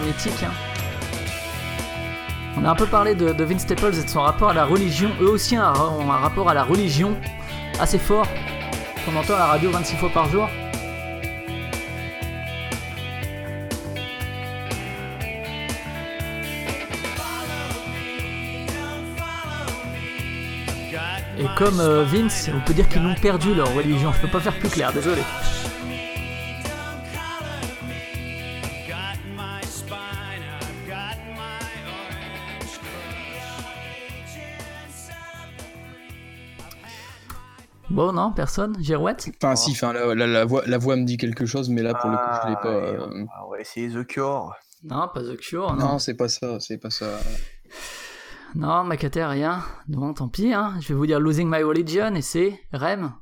[0.00, 0.50] hein.
[2.56, 5.10] On a un peu parlé de, Vince Staples et de son rapport à la religion.
[5.20, 7.16] Eux aussi ont un rapport à la religion
[7.78, 8.26] assez fort.
[9.04, 10.48] Qu'on entend à la radio 26 fois par jour.
[21.38, 24.12] Et comme euh, Vince, on peut dire qu'ils l'ont perdu leur religion.
[24.12, 25.22] Je peux pas faire plus clair, désolé.
[38.00, 39.30] Bon, non, personne Girouette?
[39.42, 41.92] Enfin, si, enfin, la, la- la voix, la voix me dit quelque chose, mais là,
[41.92, 42.68] pour le coup, je l'ai Ah, pas.
[42.70, 44.54] ouais, euh, On va essayer The Cure.
[44.84, 45.86] Non, pas The Cure, non.
[45.86, 47.18] Non, c'est pas ça, c'est pas ça.
[48.54, 49.62] Non, Macater, rien.
[49.88, 50.76] Non, tant pis, hein.
[50.80, 53.12] Je vais vous dire Losing My Religion et c'est Rem,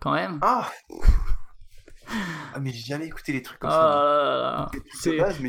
[0.00, 0.40] quand même.
[0.42, 0.68] Ah
[2.52, 4.70] Ah, mais j'ai jamais écouté les trucs comme ça.
[4.72, 4.80] de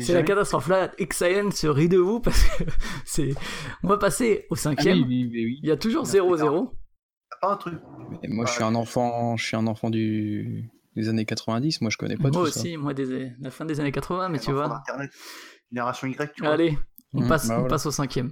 [0.00, 0.88] C'est la catastrophe là.
[1.00, 2.64] XIN se rit de vous parce que
[3.04, 3.34] c'est.
[3.82, 4.98] On va passer au Ah cinquième.
[4.98, 5.60] oui, oui, oui, oui.
[5.64, 6.70] Il y a toujours Ah, 0-0.
[7.30, 7.78] T'as pas un truc
[8.22, 11.80] Mais moi, je suis un enfant, je suis un enfant du, des années 90.
[11.80, 13.32] Moi, je connais pas Moi tout aussi, moi, des...
[13.40, 14.68] la fin des années 80, mais un tu vois.
[14.68, 15.10] d'Internet.
[15.70, 16.52] Génération Y, tu vois.
[16.52, 16.78] Allez,
[17.14, 18.30] on, Mmh, passe, bah on passe au cinquième.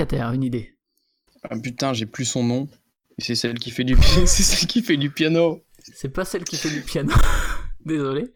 [0.00, 0.74] Une idée.
[1.42, 2.68] Ah, putain, j'ai plus son nom.
[3.18, 3.96] Et c'est celle qui fait du
[4.26, 5.62] c'est celle qui fait du piano.
[5.94, 7.12] C'est pas celle qui fait du piano.
[7.84, 8.32] Désolé.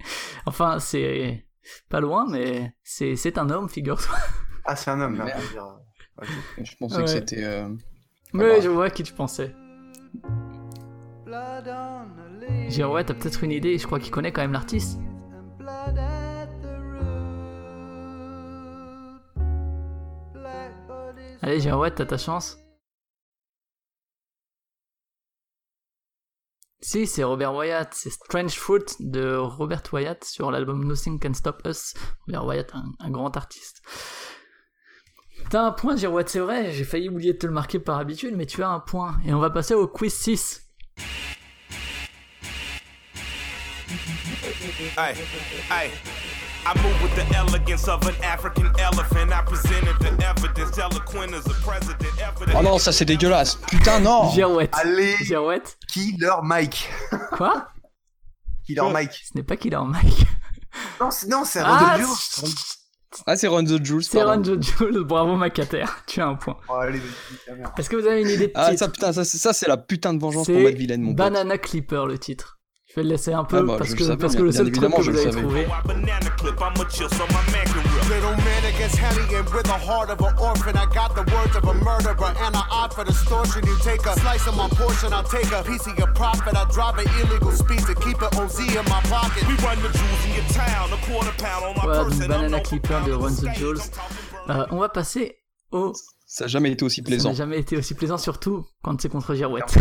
[0.46, 1.44] Enfin, c'est
[1.88, 4.16] pas loin, mais c'est c'est un homme, figure-toi.
[4.64, 5.26] Ah, c'est un homme, là.
[6.62, 7.02] Je pensais Ouais.
[7.04, 7.42] que c'était.
[7.44, 7.68] euh,
[8.32, 8.60] Mais bah.
[8.60, 9.54] je vois qui tu pensais.
[11.26, 14.98] Leaves Girouette, t'as peut-être une idée, je crois qu'il connaît quand même l'artiste.
[21.52, 22.56] Allez, Girouette, t'as ta chance.
[26.80, 31.60] Si, c'est Robert Wyatt, c'est Strange Fruit de Robert Wyatt sur l'album Nothing Can Stop
[31.66, 31.92] Us.
[32.26, 33.82] Robert Wyatt, un, grand artiste.
[35.50, 38.34] T'as un point, Girouette, c'est vrai, j'ai failli oublier de te le marquer par habitude,
[38.34, 39.20] mais tu as un point.
[39.26, 40.70] Et on va passer au quiz 6.
[44.96, 45.14] Hey,
[45.70, 45.90] hey.
[46.64, 49.32] I move with the elegance of an African elephant.
[49.32, 52.12] I presented the evidence, eloquent as a president.
[52.20, 52.56] Evidence.
[52.56, 53.56] Oh non, ça c'est dégueulasse.
[53.66, 54.30] Putain, non.
[54.30, 54.72] Girouette.
[54.80, 55.76] Allez, Girouette.
[55.88, 56.88] Killer Mike.
[57.32, 57.66] Quoi?
[58.64, 59.12] Killer Mike.
[59.12, 60.24] Ce n'est pas Killer Mike.
[61.00, 62.54] Non, c'est, non, c'est Ah, Ronald c'est- Joe.
[63.26, 64.02] Ah, c'est Run the Jules.
[64.04, 64.54] c'est pardon.
[64.54, 66.56] Ron Jules, bravo Macater, tu as un point.
[66.68, 67.00] Oh, allez.
[67.76, 68.78] Est-ce que vous avez une idée de Ah, titre?
[68.78, 71.16] ça, putain, ça, c'est- ça, c'est la putain de vengeance pour Matt Villain, mon pote.
[71.16, 72.58] Banana Clipper le titre.
[72.94, 74.44] Je vais le laisser un peu Ah bah, parce que, le savais, parce que bien-
[74.46, 75.42] le seul bien truc évidemment, que je vous le avez savais.
[75.42, 75.66] trouvé.
[91.64, 92.18] On my Voilà, person.
[92.18, 93.78] donc Banana Clipper de Run the Jewels.
[94.50, 95.38] Euh, on va passer
[95.70, 95.94] au.
[96.26, 97.28] Ça a jamais été aussi Ça plaisant.
[97.30, 99.78] n'a jamais été aussi plaisant, surtout quand c'est contre Girouette.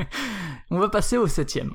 [0.70, 1.72] on va passer au septième.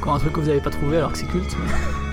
[0.00, 1.54] Encore un truc que vous n'avez pas trouvé alors que c'est culte.
[1.62, 2.09] mais-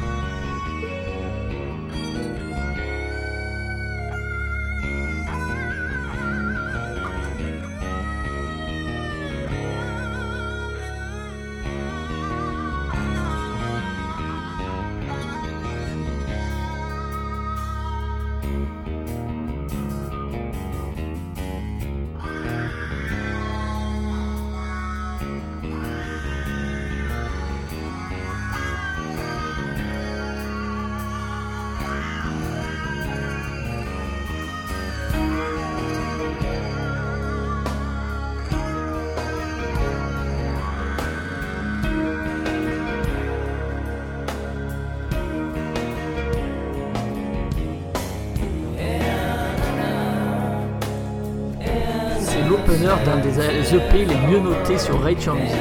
[53.70, 55.58] des EP les mieux notés sur Rate Music.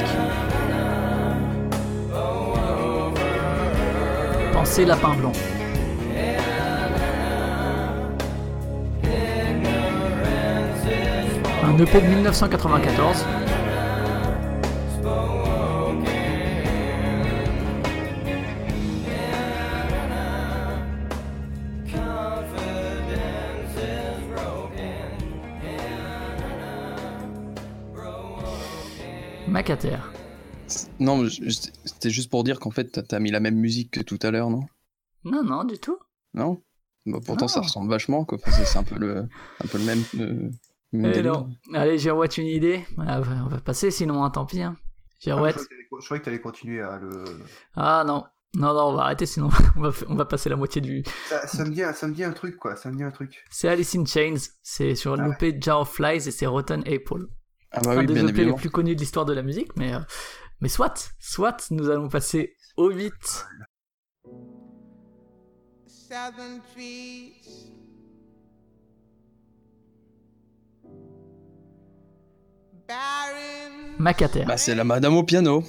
[4.52, 5.32] Pensez Lapin Blanc.
[11.64, 13.24] Un EP de 1994.
[29.56, 29.96] Macater.
[31.00, 34.30] Non, c'était juste pour dire qu'en fait, t'as- mis la même musique que tout à
[34.30, 34.66] l'heure, non?
[35.24, 35.96] Non, non, du tout.
[36.34, 36.62] Non?
[37.06, 37.64] Bah, Pourtant, ça Non.
[37.66, 38.36] ressemble vachement, quoi.
[38.36, 40.02] Enfin, c'est c'est un peu le, un peu le même.
[40.20, 40.50] euh,
[40.92, 41.48] même Eh non.
[41.72, 42.84] Allez, Girouette, une idée?
[42.98, 44.60] Ah, On va passer, sinon, hein, tant pis.
[44.60, 44.76] Hein.
[44.76, 44.82] Ah,
[45.20, 45.54] je Girouette.
[45.54, 47.24] croyais que t'allais- je croyais que tu allais continuer à le.
[47.76, 48.24] Ah non.
[48.54, 51.02] Non, non, on va arrêter, sinon on va, on va passer la moitié du...
[51.28, 52.76] Ça, ça me dit, un- ça me dit un truc, quoi.
[52.76, 53.42] Ça me dit un truc.
[53.50, 55.36] C'est Alice in Chains, c'est sur Ah ouais.
[55.50, 57.26] l'OP Jar of Flies et c'est Rotten Apple.
[57.76, 59.68] Ah bah un oui, des bien EP les plus connus de l'histoire de la musique,
[59.76, 60.00] mais, euh,
[60.60, 63.12] mais soit, soit, nous allons passer au 8.
[65.86, 67.34] Southern trees.
[72.88, 73.96] Barren.
[73.98, 75.64] Macater, Bah, c'est la madame au piano.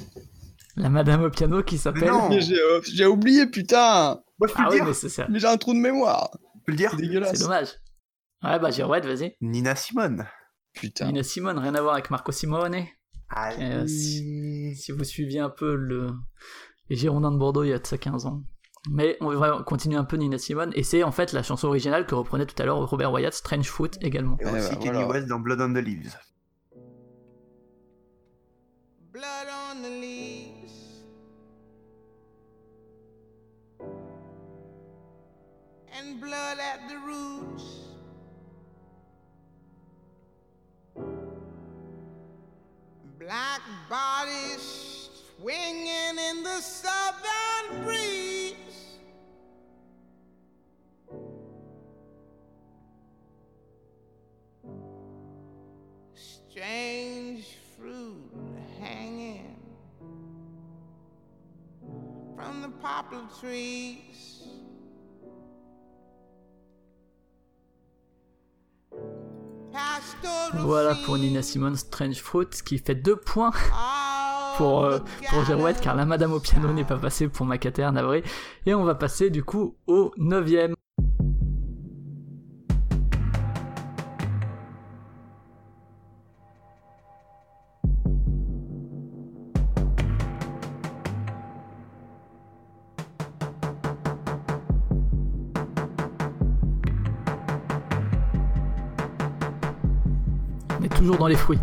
[0.76, 2.10] la madame au piano qui s'appelle...
[2.10, 2.30] Non.
[2.40, 4.86] J'ai euh, j'ai oublié, putain Moi, je peux Ah le oui, dire.
[4.86, 5.26] mais c'est ça.
[5.30, 6.30] Mais j'ai un trou de mémoire.
[6.56, 6.92] Je peux le dire.
[7.34, 7.70] C'est dommage.
[8.44, 9.36] Ouais, bah Girouette, vas-y.
[9.42, 10.28] Nina Simone.
[10.80, 11.08] Putain.
[11.08, 12.86] Nina Simone, rien à voir avec Marco Simone.
[13.60, 16.08] Euh, si, vous suiviez un peu le,
[16.90, 18.44] les Girondins de Bordeaux il y a de ça 15 ans.
[18.90, 22.06] Mais on va continuer un peu Nina Simone, et c'est en fait la chanson originale
[22.06, 24.38] que reprenait tout à l'heure Robert Wyatt, Strange Foot également.
[24.40, 25.04] Et aussi eh Kenny.
[25.04, 26.18] West dans Blood on the Leaves.
[29.12, 30.58] Blood on the leaves
[36.00, 37.87] And blood at the roots
[43.28, 48.56] Black bodies swinging in the southern breeze.
[56.14, 58.32] Strange fruit
[58.80, 59.60] hanging
[62.34, 64.48] from the poplar trees.
[70.54, 73.52] Voilà pour Nina Simone Strange Fruit qui fait deux points
[74.58, 75.00] pour, euh,
[75.30, 75.44] pour
[75.82, 78.24] car la madame au piano n'est pas passée pour Macater navré.
[78.66, 80.77] Et on va passer du coup au neuvième.
[101.08, 101.60] Toujours dans les fruits.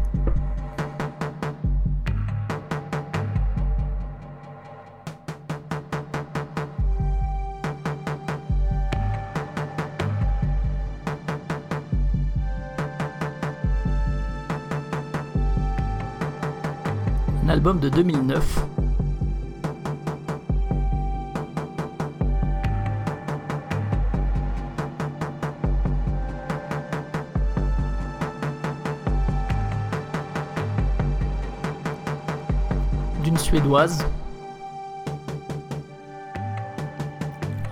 [17.44, 18.73] Un album de 2009.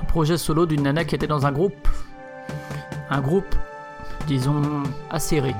[0.00, 1.88] Un projet solo d'une nana qui était dans un groupe.
[3.10, 3.54] Un groupe,
[4.28, 5.54] disons, acéré.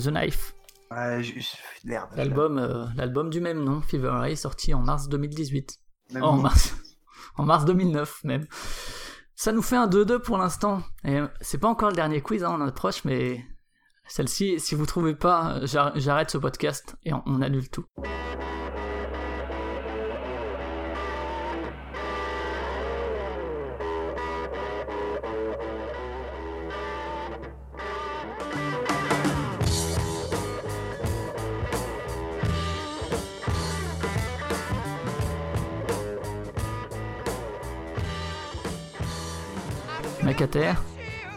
[0.00, 0.54] The Knife.
[0.90, 2.08] Ouais, je- je- merde.
[2.16, 5.78] L'album, euh, l'album du même nom, Fever Ray, sorti en mars 2018.
[6.12, 6.74] Même Oh, en mars,
[7.36, 8.46] en mars 2009 même.
[9.36, 10.82] Ça nous fait un 2-2 pour l'instant.
[11.04, 13.44] Et euh, c'est pas encore le dernier quiz, hein, on approche, mais
[14.06, 17.84] celle-ci, si vous trouvez pas, j'ar- j'arrête ce podcast et on, on annule tout.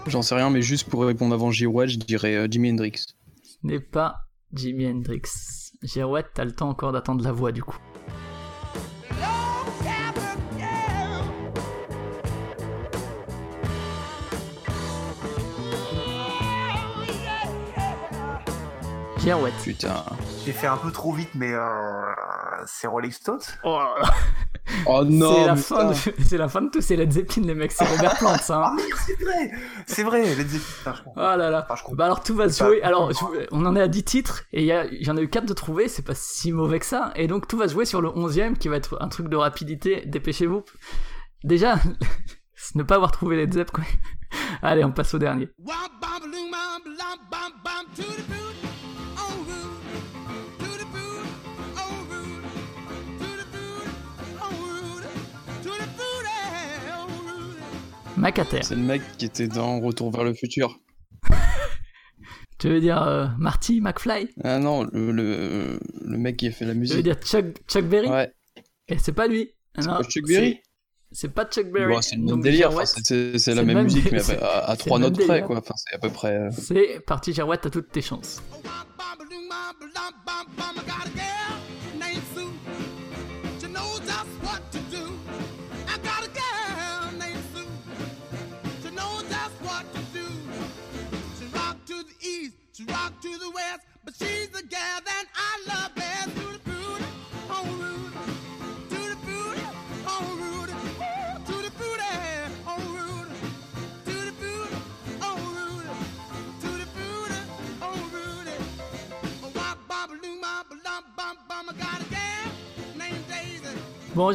[0.07, 3.05] J'en sais rien, mais juste pour répondre avant Girouette, je dirais euh, Jimi Hendrix.
[3.63, 4.15] n'est pas
[4.53, 5.21] Jimi Hendrix.
[5.81, 7.77] Girouette, t'as le temps encore d'attendre la voix du coup.
[19.19, 19.53] Girouette.
[19.63, 20.03] Putain.
[20.45, 21.61] J'ai fait un peu trop vite, mais euh,
[22.65, 23.39] c'est Rolling Stones.
[23.63, 23.79] Oh,
[24.85, 26.23] Oh non c'est la, fin de, putain.
[26.27, 28.61] c'est la fin de tous ces Led Zeppelin, les mecs, c'est Robert Plant, ça.
[28.65, 28.75] Ah hein.
[28.75, 29.51] mais c'est vrai,
[29.85, 30.35] c'est vrai.
[30.35, 31.13] Led Zeppelin, je comprends.
[31.33, 31.61] Oh là là.
[31.63, 31.95] Enfin, je comprends.
[31.95, 32.81] Bah alors tout va se Pas- jouer.
[32.83, 34.67] Alors je- on en est à 10 titres et il
[35.05, 37.11] y, en a eu 4 de trouver, c'est pas si mauvais que ça.
[37.15, 39.37] Et donc tout va se jouer sur le 11ème qui va être un truc de
[39.37, 40.03] rapidité.
[40.05, 40.63] Dépêchez-vous.
[41.43, 41.75] Déjà,
[42.75, 43.83] ne pas avoir trouvé les Zepp quoi.
[44.61, 45.49] Allez, on passe au dernier.
[58.17, 58.61] Macater.
[58.63, 60.79] C'est le mec qui était dans Retour vers le futur.
[62.59, 64.29] Tu veux dire euh, Marty McFly?
[64.43, 67.03] Ah non, le, le, le mec qui a fait la Tu veux musique.
[67.03, 68.07] dire Chuck, Chuck Berry?
[68.07, 68.31] Ouais,
[68.87, 69.49] Et c'est pas lui.
[69.75, 70.61] c'est Non, pas Chuck Berry?
[71.11, 71.93] C'est pas Chuck Berry.
[71.93, 74.09] Bon, C'est le même Donc, délire, enfin, c'est- c'est c'est c'est la même même musique,
[74.11, 75.57] mais c'est- à, à c'est trois notes près, quoi.
[75.57, 76.37] Enfin, c'est à peu près.
[76.37, 78.41] euh, C'est parti, Girouette, t'as toutes tes chances.
[92.73, 96.29] She rock to the west, but she's the girl that I love best.
[96.35, 97.05] To the booty,
[97.49, 98.17] on Rudy.
[98.89, 99.65] To the booty,
[100.07, 100.73] on Rudy.
[100.99, 102.13] Woo, To the booty,
[102.65, 103.35] on Rudy.
[104.05, 104.77] To the booty,
[105.21, 105.93] on Rudy.
[106.61, 107.39] To the booty,
[107.81, 108.57] on Rudy.
[109.43, 111.69] Oh, wop, bop, loom, bop, lum, bum, bum.
[111.69, 112.51] I got a gal
[112.97, 113.77] named Daisy.
[114.15, 114.31] Bon,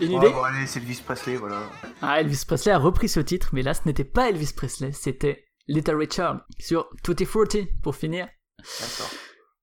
[0.00, 1.62] une Ouais, idée bon, allez, c'est Elvis Presley, voilà.
[2.00, 5.44] Ah, Elvis Presley a repris ce titre, mais là, ce n'était pas Elvis Presley, c'était
[5.68, 8.28] Little Richard sur Tutti Frutti, pour finir.
[8.58, 9.10] D'accord.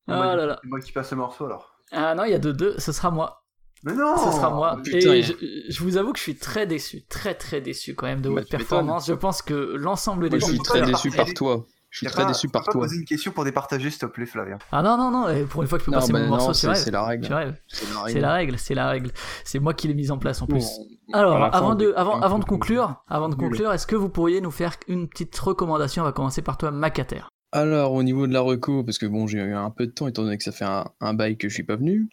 [0.07, 0.59] Oh moi, là là.
[0.63, 1.75] C'est moi qui passe le morceau alors.
[1.91, 3.43] Ah non, il y a deux deux, ce sera moi.
[3.83, 4.75] Mais non Ce sera moi.
[4.77, 5.13] Oh, putain.
[5.13, 5.33] Et je,
[5.69, 8.35] je vous avoue que je suis très déçu, très très déçu quand même de Bah,
[8.35, 9.07] votre performance.
[9.07, 11.65] Je pense que l'ensemble Moi, des je suis très déçu par toi.
[11.91, 12.73] Je suis très pas- déçu par toi.
[12.73, 14.59] poser une question pour départager, s'il te plaît, Flavien.
[14.71, 16.25] Ah non, non, non, et pour une fois que je peux Non, passer bah mon
[16.25, 17.25] non, morceau, c'est c'est la règle.
[17.25, 18.19] C'est la C'est règle.
[18.21, 19.11] la règle, c'est la règle.
[19.43, 20.65] C'est moi qui l'ai mise en place en plus.
[21.07, 24.39] Bon, Alors, avant de, avant, avant de conclure, avant de conclure, est-ce que vous pourriez
[24.39, 26.03] nous faire une petite recommandation?
[26.03, 27.21] On va commencer par toi, Macater.
[27.51, 30.07] Alors, au niveau de la reco, parce que bon, j'ai eu un peu de temps
[30.07, 32.07] étant donné que ça fait un, un bail que je suis pas venu,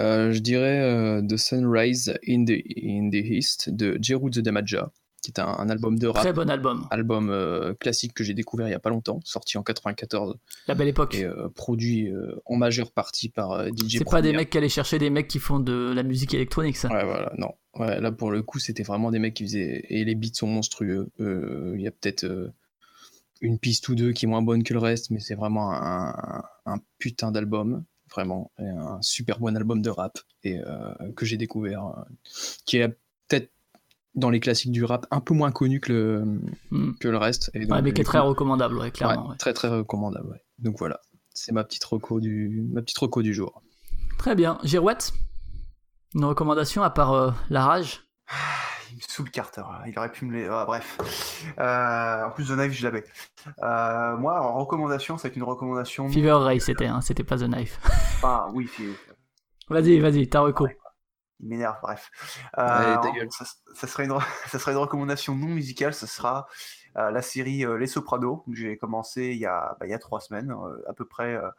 [0.00, 4.90] euh, je dirais euh, The Sunrise in the, in the East de Jeru the Damaja,
[5.26, 6.86] qui est un, un album de rap, Très bon album.
[6.90, 10.36] album euh, classique que j'ai découvert il y a pas longtemps, sorti en 94
[10.68, 11.16] La belle époque.
[11.16, 14.68] et euh, produit euh, en majeure partie par DJ C'est pas des mecs qui allaient
[14.68, 16.88] chercher des mecs qui font de la musique électronique, ça.
[16.88, 17.54] Ouais, voilà, non.
[17.74, 19.84] Ouais, là, pour le coup, c'était vraiment des mecs qui faisaient.
[19.88, 21.10] Et les beats sont monstrueux.
[21.18, 22.52] Il y a peut-être
[23.40, 26.42] une piste ou deux qui est moins bonne que le reste, mais c'est vraiment un,
[26.98, 27.84] putain d'album.
[28.10, 28.50] Vraiment.
[28.58, 30.18] Et un super bon album de rap.
[30.44, 31.84] Et euh, que j'ai découvert.
[31.86, 32.02] euh,
[32.64, 32.96] qui est
[34.16, 36.24] dans les classiques du rap un peu moins connu que le,
[36.70, 36.92] Hmm.
[37.00, 37.50] que le reste.
[37.54, 39.24] Et Ouais, mais qui est très coup, recommandable, ouais, clairement.
[39.26, 39.36] ouais, ouais.
[39.36, 40.28] Très, très recommandable.
[40.30, 40.42] ouais.
[40.58, 41.00] Donc voilà.
[41.34, 43.62] C'est ma petite reco du, ma petite reco du jour.
[44.18, 44.58] Très bien.
[44.64, 45.12] Girouette
[46.14, 48.00] Une recommandation à part euh, La Rage?
[48.92, 50.46] Il me saoule Carter, il aurait pu me les...
[50.50, 50.96] Ah, bref.
[51.58, 53.04] Euh, en plus, The Knife, je l'avais.
[53.62, 56.08] Euh, moi, en recommandation, c'est une recommandation...
[56.08, 57.78] Fever Ray, c'était, hein, c'était pas The Knife.
[57.84, 58.84] Enfin, oui, fi-
[59.68, 60.66] Vas-y, vas-y, ta reco.
[61.40, 62.10] Il m'énerve, bref.
[62.58, 62.96] Euh,
[63.30, 63.44] ça,
[63.74, 64.18] ça serait une,
[64.48, 66.46] ça serait une recommandation non musicale, ce sera
[66.96, 69.94] euh, la série euh, Les Sopranos, que j'ai commencé il y, a, bah, il y
[69.94, 71.54] a trois semaines, euh, à, peu près, à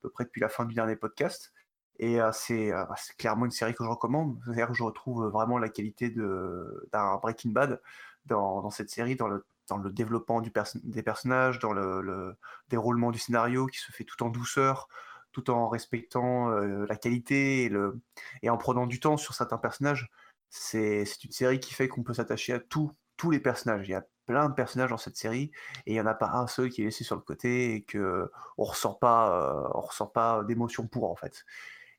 [0.00, 1.52] peu près depuis la fin du dernier podcast.
[2.00, 4.38] Et c'est bah, c'est clairement une série que je recommande.
[4.44, 7.80] C'est-à-dire que je retrouve vraiment la qualité d'un Breaking Bad
[8.24, 10.52] dans, dans cette série, dans le, dans le développement du
[10.84, 12.36] des personnages, dans le, le
[12.68, 14.86] déroulement du scénario qui se fait tout en douceur,
[15.32, 18.00] tout en respectant la qualité et, le,
[18.42, 20.10] et en prenant du temps sur certains personnages.
[20.50, 23.86] C'est une série qui fait qu'on peut s'attacher à tous tous les personnages.
[23.88, 25.50] Il y a plein de personnages dans cette série
[25.86, 27.82] et il n'y en a pas un seul qui est laissé sur le côté et
[27.82, 31.44] que on ressent pas, ressent pas d'émotion pour en fait.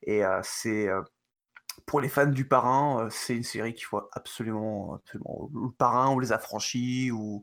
[0.02, 0.88] Et c'est
[1.86, 5.50] pour les fans du Parrain, euh, c'est une série qu'il faut absolument, absolument.
[5.54, 7.42] Le Parrain ou les Affranchis ou,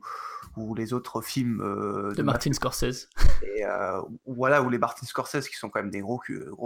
[0.56, 3.08] ou les autres films euh, De Martin Scorsese.
[3.56, 6.18] et euh, ou- voilà, ou les Martin Scorsese qui sont quand même des gros,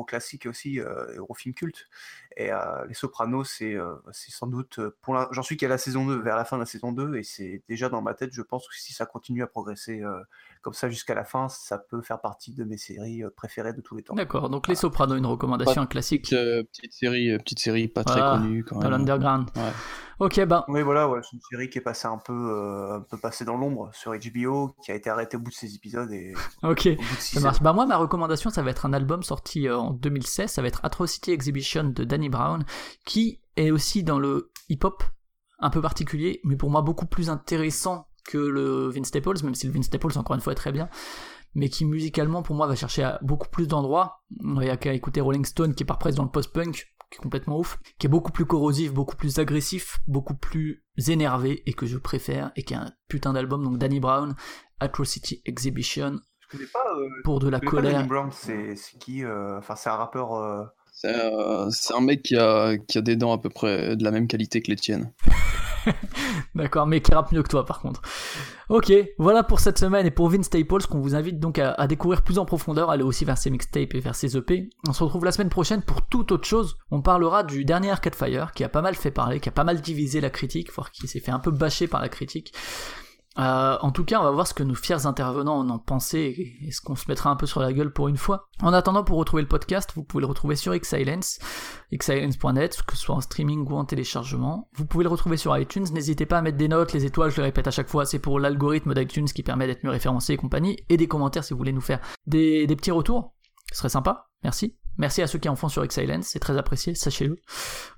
[0.06, 1.88] classiques aussi, euh, des gros films cultes.
[2.36, 6.06] Et euh, Les Sopranos, c'est euh, c'est sans doute, pour j'en suis qu'à la saison
[6.06, 8.42] 2, vers la fin de la saison 2, et c'est déjà dans ma tête, je
[8.42, 10.18] pense que si ça continue à progresser euh,
[10.62, 13.96] comme ça jusqu'à la fin, ça peut faire partie de mes séries préférées de tous
[13.96, 14.14] les temps.
[14.14, 16.30] D'accord, donc Les Sopranos, une recommandation, un classique.
[16.30, 18.90] Petite, petite série, petite série pas très connue quand Dans même.
[19.00, 19.48] l'underground.
[19.56, 19.72] Ouais.
[20.18, 23.00] Ok, ben, Oui, voilà, ouais, c'est une série qui est passée un peu, euh, un
[23.00, 26.10] peu passée dans l'ombre sur HBO, qui a été arrêtée au bout de ses épisodes
[26.12, 26.88] et ok.
[27.18, 27.60] Ça marche.
[27.60, 30.50] Bah moi, ma recommandation, ça va être un album sorti euh, en 2016.
[30.50, 32.64] Ça va être Atrocity Exhibition de Danny Brown,
[33.04, 35.02] qui est aussi dans le hip-hop
[35.58, 39.66] un peu particulier, mais pour moi beaucoup plus intéressant que le Vince Staples, même si
[39.66, 40.88] le Vince Staples encore une fois est très bien,
[41.54, 44.22] mais qui musicalement pour moi va chercher à beaucoup plus d'endroits.
[44.40, 47.22] Il n'y a qu'à écouter Rolling Stone qui part presque dans le post-punk, qui est
[47.22, 51.86] complètement ouf, qui est beaucoup plus corrosif, beaucoup plus agressif, beaucoup plus énervé et que
[51.86, 53.62] je préfère et qui est un putain d'album.
[53.62, 54.34] Donc Danny Brown,
[54.80, 57.92] Atrocity Exhibition Je connais pas, euh, pour de la colère.
[57.98, 60.34] Danny Brown, c'est qui euh, Enfin, c'est un rappeur.
[60.34, 63.94] euh, C'est euh, c'est un mec qui a, qui a des dents à peu près
[63.96, 65.12] de la même qualité que les tiennes.
[66.54, 68.02] D'accord, mais qui rappe mieux que toi par contre.
[68.68, 72.22] Ok, voilà pour cette semaine et pour Vince Staples qu'on vous invite donc à, découvrir
[72.22, 74.70] plus en profondeur, aller aussi vers ses mixtapes et vers ses EP.
[74.88, 76.76] On se retrouve la semaine prochaine pour toute autre chose.
[76.90, 79.64] On parlera du dernier Arcade Fire qui a pas mal fait parler, qui a pas
[79.64, 82.54] mal divisé la critique, voire qui s'est fait un peu bâcher par la critique.
[83.38, 86.56] Euh, en tout cas, on va voir ce que nos fiers intervenants en ont pensé
[86.62, 88.48] et, ce qu'on se mettra un peu sur la gueule pour une fois.
[88.60, 91.38] En attendant, pour retrouver le podcast, vous pouvez le retrouver sur Xsilence,
[91.92, 94.68] xsilence.net, que ce soit en streaming ou en téléchargement.
[94.74, 95.86] Vous pouvez le retrouver sur iTunes.
[95.92, 98.18] N'hésitez pas à mettre des notes, les étoiles, je le répète à chaque fois, c'est
[98.18, 100.78] pour l'algorithme d'iTunes qui permet d'être mieux référencé et compagnie.
[100.88, 103.34] Et des commentaires si vous voulez nous faire des, des petits retours.
[103.72, 104.28] Ce serait sympa.
[104.42, 104.76] Merci.
[104.98, 107.38] Merci à ceux qui en font sur Xsilence, c'est très apprécié, sachez-le.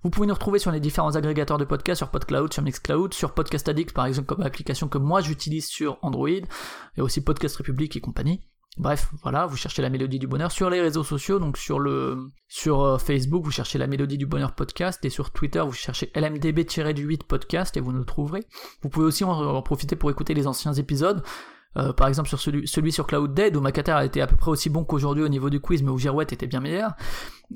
[0.03, 3.35] Vous pouvez nous retrouver sur les différents agrégateurs de podcasts, sur PodCloud, sur Mixcloud, sur
[3.35, 7.97] Podcast Addict par exemple comme application que moi j'utilise sur Android, et aussi Podcast République
[7.97, 8.41] et compagnie.
[8.77, 12.33] Bref, voilà, vous cherchez la mélodie du bonheur sur les réseaux sociaux, donc sur le
[12.49, 16.11] sur euh, Facebook, vous cherchez la mélodie du bonheur podcast et sur Twitter, vous cherchez
[16.15, 18.45] LMDB-8 podcast et vous nous trouverez.
[18.83, 21.23] Vous pouvez aussi en, en profiter pour écouter les anciens épisodes.
[21.77, 24.37] Euh, par exemple sur celui, celui sur Cloud Dead où Macater a été à peu
[24.37, 26.93] près aussi bon qu'aujourd'hui au niveau du quiz mais où Girouette était bien meilleur.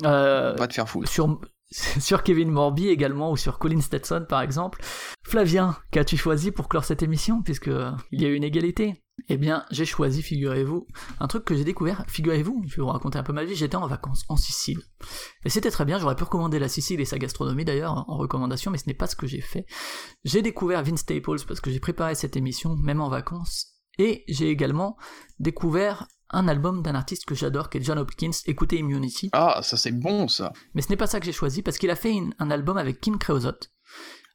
[0.04, 1.08] Euh, Pas te faire foutre.
[1.08, 1.40] sur,
[1.70, 4.80] sur Kevin Morby également ou sur Colin Stetson par exemple.
[5.22, 7.70] Flavien, qu'as-tu choisi pour clore cette émission puisque
[8.10, 9.02] il y a eu une égalité?
[9.28, 10.86] Eh bien, j'ai choisi, figurez-vous,
[11.18, 12.04] un truc que j'ai découvert.
[12.06, 13.56] Figurez-vous, je vais vous raconter un peu ma vie.
[13.56, 14.80] J'étais en vacances en Sicile
[15.44, 15.98] et c'était très bien.
[15.98, 19.08] J'aurais pu recommander la Sicile et sa gastronomie d'ailleurs en recommandation, mais ce n'est pas
[19.08, 19.66] ce que j'ai fait.
[20.24, 24.48] J'ai découvert Vince Staples parce que j'ai préparé cette émission même en vacances et j'ai
[24.50, 24.96] également
[25.38, 29.30] découvert un album d'un artiste que j'adore, qui est John Hopkins, écoutez Immunity.
[29.32, 30.52] Ah, ça c'est bon ça.
[30.74, 32.76] Mais ce n'est pas ça que j'ai choisi, parce qu'il a fait une- un album
[32.76, 33.70] avec Kim Creosote.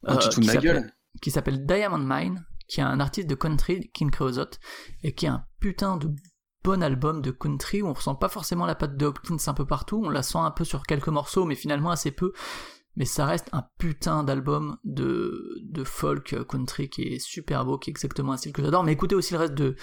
[0.06, 4.58] Ah, qui s'appelle- Qui s'appelle Diamond Mine, qui est un artiste de country, Kim Creosote,
[5.04, 6.10] et qui est un putain de
[6.64, 9.66] bon album de country où on ressent pas forcément la patte de Hopkins un peu
[9.66, 12.32] partout, on la sent un peu sur quelques morceaux, mais finalement assez peu.
[12.96, 17.90] Mais ça reste un putain d'album de, de folk country qui est super beau, qui
[17.90, 18.84] est exactement un style que j'adore.
[18.84, 19.74] Mais écoutez aussi le reste de,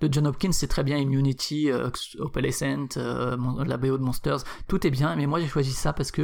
[0.00, 1.88] de John Hopkins, c'est très bien, Immunity, euh,
[2.18, 6.10] Opalescent, euh, la BO de Monsters, tout est bien, mais moi j'ai choisi ça parce
[6.10, 6.22] que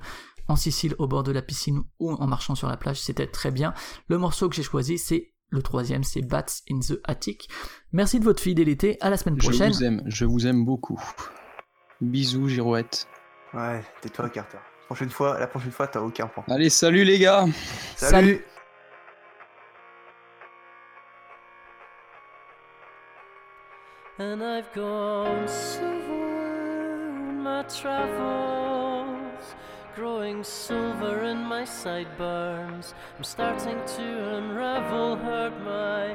[0.48, 3.52] en Sicile, au bord de la piscine ou en marchant sur la plage, c'était très
[3.52, 3.72] bien.
[4.08, 7.48] Le morceau que j'ai choisi, c'est le troisième, c'est Bats in the Attic.
[7.92, 9.70] Merci de votre fidélité, à la semaine Je prochaine.
[9.72, 11.00] vous aime, je vous aime beaucoup.
[12.00, 13.06] Bisous, Girouette.
[13.54, 14.58] Ouais, tais-toi, Carter.
[14.92, 16.44] Prochaine fois, la prochaine fois, t'as aucun point.
[16.50, 17.46] Allez, salut les gars
[17.96, 18.44] Salut.
[24.18, 25.88] And I've gone silver
[27.08, 29.54] in my travels,
[29.96, 32.94] growing silver in my sideburns.
[33.16, 36.12] I'm starting to unravel, heard my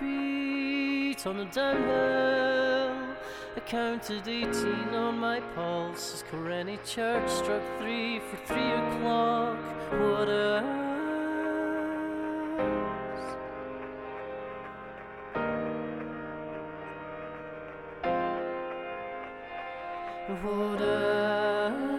[0.00, 2.65] heartbeat on the downhill.
[3.56, 9.56] I counted 18 on my pulse as Coreni Church struck three for three o'clock.
[9.92, 10.86] What else?
[20.42, 21.96] What else?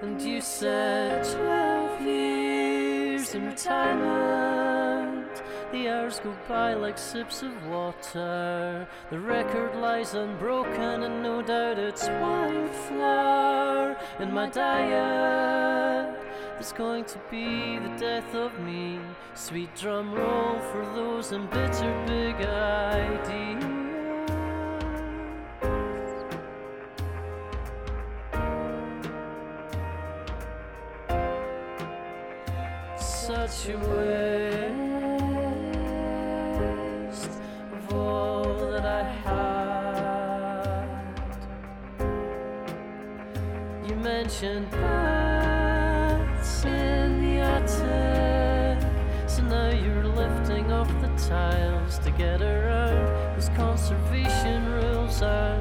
[0.00, 1.55] And you said
[3.36, 5.42] in retirement.
[5.70, 8.88] The hours go by like sips of water.
[9.10, 16.18] The record lies unbroken, and no doubt it's wildflower in my diet.
[16.54, 18.98] There's going to be the death of me.
[19.34, 23.75] Sweet drum roll for those embittered big ideas.
[33.64, 33.68] A
[37.08, 37.34] waste
[37.72, 40.88] of all that I had.
[43.88, 48.78] You mentioned bats in the attic,
[49.28, 53.06] so now you're lifting off the tiles to get around.
[53.34, 55.58] Those conservation rules are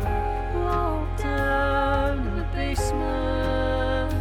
[0.64, 4.14] locked down in the basement.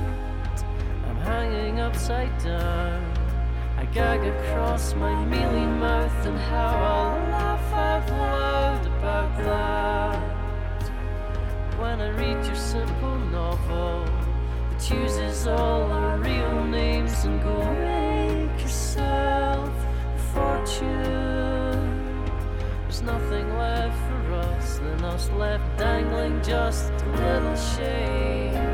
[1.07, 3.04] I'm hanging upside down.
[3.95, 10.83] Gag across my mealy mouth and how I'll laugh out loud about that.
[11.79, 14.05] When I read your simple novel
[14.71, 19.71] that uses all our real names and go make yourself
[20.17, 22.25] a fortune.
[22.83, 28.74] There's nothing left for us than us left dangling just a little shame